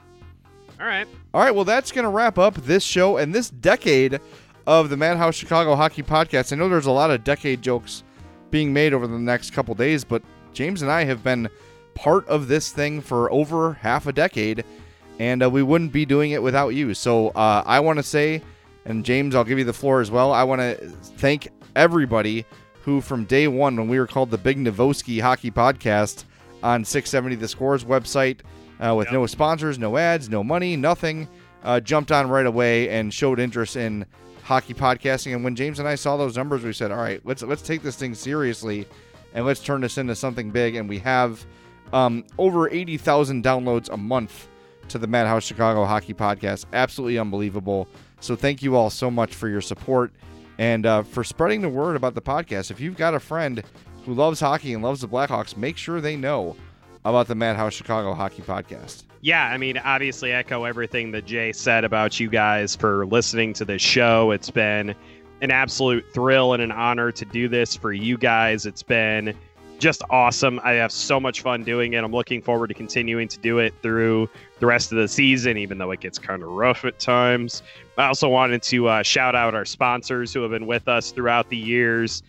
[0.79, 1.07] All right.
[1.33, 4.19] All right, well, that's going to wrap up this show and this decade
[4.67, 6.51] of the Madhouse Chicago Hockey Podcast.
[6.51, 8.03] I know there's a lot of decade jokes
[8.49, 10.21] being made over the next couple days, but
[10.53, 11.49] James and I have been
[11.95, 14.63] part of this thing for over half a decade,
[15.19, 16.93] and uh, we wouldn't be doing it without you.
[16.93, 18.41] So uh, I want to say,
[18.85, 20.31] and James, I'll give you the floor as well.
[20.31, 20.75] I want to
[21.17, 22.45] thank everybody
[22.83, 26.25] who, from day one, when we were called the Big Novoski Hockey Podcast
[26.63, 28.39] on 670 The Scores website,
[28.83, 31.27] uh, with no sponsors, no ads, no money, nothing,
[31.63, 34.05] uh, jumped on right away and showed interest in
[34.51, 35.33] hockey podcasting.
[35.33, 37.83] And when James and I saw those numbers, we said, "All right, let's let's take
[37.83, 38.85] this thing seriously,
[39.33, 41.45] and let's turn this into something big." And we have
[41.93, 44.49] um, over eighty thousand downloads a month
[44.89, 46.65] to the Madhouse Chicago Hockey Podcast.
[46.73, 47.87] Absolutely unbelievable.
[48.19, 50.11] So thank you all so much for your support
[50.57, 52.71] and uh, for spreading the word about the podcast.
[52.71, 53.63] If you've got a friend
[54.05, 56.57] who loves hockey and loves the Blackhawks, make sure they know
[57.05, 59.03] about the Madhouse Chicago Hockey Podcast.
[59.23, 63.65] Yeah, I mean, obviously, echo everything that Jay said about you guys for listening to
[63.65, 64.31] this show.
[64.31, 64.95] It's been
[65.41, 68.65] an absolute thrill and an honor to do this for you guys.
[68.65, 69.35] It's been
[69.81, 70.61] just awesome.
[70.63, 72.03] I have so much fun doing it.
[72.03, 74.29] I'm looking forward to continuing to do it through
[74.59, 77.63] the rest of the season, even though it gets kind of rough at times.
[77.97, 81.49] I also wanted to uh, shout out our sponsors who have been with us throughout
[81.49, 82.21] the years.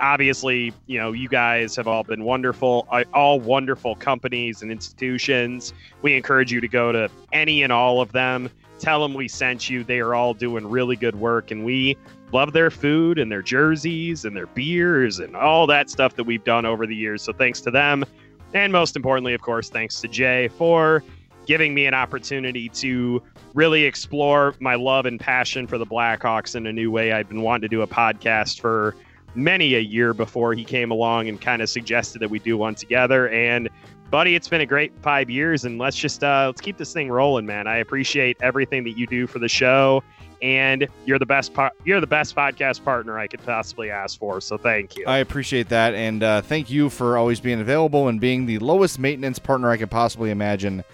[0.00, 5.74] Obviously, you know, you guys have all been wonderful, all wonderful companies and institutions.
[6.00, 8.50] We encourage you to go to any and all of them.
[8.78, 9.84] Tell them we sent you.
[9.84, 11.96] They are all doing really good work, and we
[12.32, 16.44] love their food and their jerseys and their beers and all that stuff that we've
[16.44, 17.22] done over the years.
[17.22, 18.04] So thanks to them.
[18.52, 21.02] And most importantly, of course, thanks to Jay for
[21.46, 23.22] giving me an opportunity to
[23.52, 27.12] really explore my love and passion for the Blackhawks in a new way.
[27.12, 28.96] I've been wanting to do a podcast for
[29.34, 32.74] many a year before he came along and kind of suggested that we do one
[32.74, 33.28] together.
[33.28, 33.68] And
[34.14, 37.10] buddy, it's been a great five years, and let's just uh, let's keep this thing
[37.10, 37.66] rolling, man.
[37.66, 40.04] I appreciate everything that you do for the show
[40.40, 44.40] and you're the best po- you're the best podcast partner I could possibly ask for.
[44.40, 45.04] So thank you.
[45.08, 49.00] I appreciate that, and uh, thank you for always being available and being the lowest
[49.00, 50.84] maintenance partner I could possibly imagine.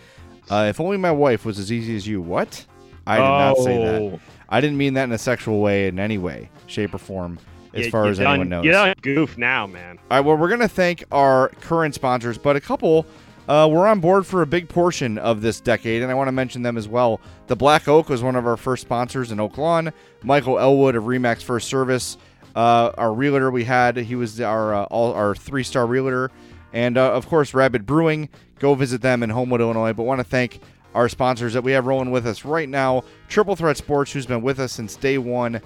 [0.48, 2.22] Uh, if only my wife was as easy as you.
[2.22, 2.64] What?
[3.06, 3.38] I did oh.
[3.38, 4.00] not say that.
[4.00, 4.20] Oh.
[4.48, 7.38] I didn't mean that in a sexual way in any way, shape, or form.
[7.74, 9.98] As far as done, anyone knows, you don't goof now, man.
[10.10, 10.20] All right.
[10.20, 13.06] Well, we're gonna thank our current sponsors, but a couple
[13.50, 16.32] uh, we're on board for a big portion of this decade, and I want to
[16.32, 17.20] mention them as well.
[17.48, 19.92] The Black Oak was one of our first sponsors in Oak Lawn.
[20.22, 22.16] Michael Elwood of Remax First Service,
[22.54, 26.30] uh, our realtor we had, he was our uh, all our three star realtor,
[26.72, 28.28] and uh, of course Rabbit Brewing.
[28.60, 29.94] Go visit them in Homewood, Illinois.
[29.94, 30.60] But want to thank
[30.94, 33.02] our sponsors that we have rolling with us right now.
[33.28, 35.60] Triple Threat Sports, who's been with us since day one.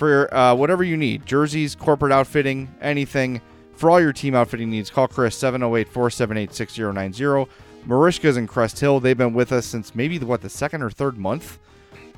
[0.00, 3.42] For uh, whatever you need, jerseys, corporate outfitting, anything
[3.74, 7.50] for all your team outfitting needs, call Chris 708 478 6090.
[7.86, 8.98] Merichka's in Crest Hill.
[8.98, 11.58] They've been with us since maybe, the, what, the second or third month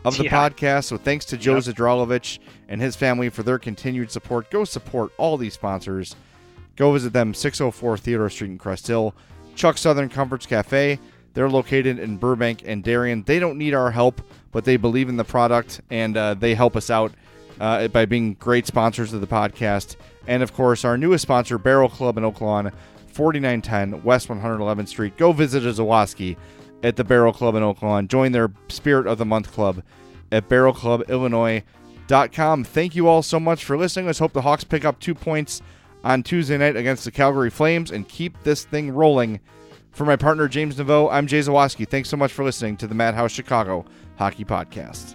[0.05, 0.31] of the yeah.
[0.31, 0.85] podcast.
[0.85, 1.65] So thanks to Joe yep.
[1.65, 4.49] Zadralovich and his family for their continued support.
[4.53, 6.15] Go support all these sponsors.
[6.77, 9.13] Go visit them, 604 Theodore Street in Crest Hill.
[9.57, 11.01] Chuck Southern Comforts Cafe.
[11.35, 13.25] They're located in Burbank and Darien.
[13.25, 14.21] They don't need our help,
[14.53, 17.11] but they believe in the product and uh, they help us out
[17.63, 19.97] uh, by being great sponsors of the podcast.
[20.27, 22.73] And of course, our newest sponsor, Barrel Club in Oak Lawn,
[23.13, 25.17] 4910 West 111th Street.
[25.17, 26.37] Go visit a Zawaski
[26.83, 28.09] at the Barrel Club in Oak Lawn.
[28.09, 29.85] Join their Spirit of the Month Club
[30.33, 32.65] at barrelclubillinois.com.
[32.65, 34.07] Thank you all so much for listening.
[34.07, 35.63] Let's hope the Hawks pick up two points
[36.03, 39.39] on Tuesday night against the Calgary Flames and keep this thing rolling.
[39.93, 41.87] For my partner, James Neveau, I'm Jay Zawaski.
[41.87, 43.85] Thanks so much for listening to the Madhouse Chicago
[44.17, 45.15] Hockey Podcast.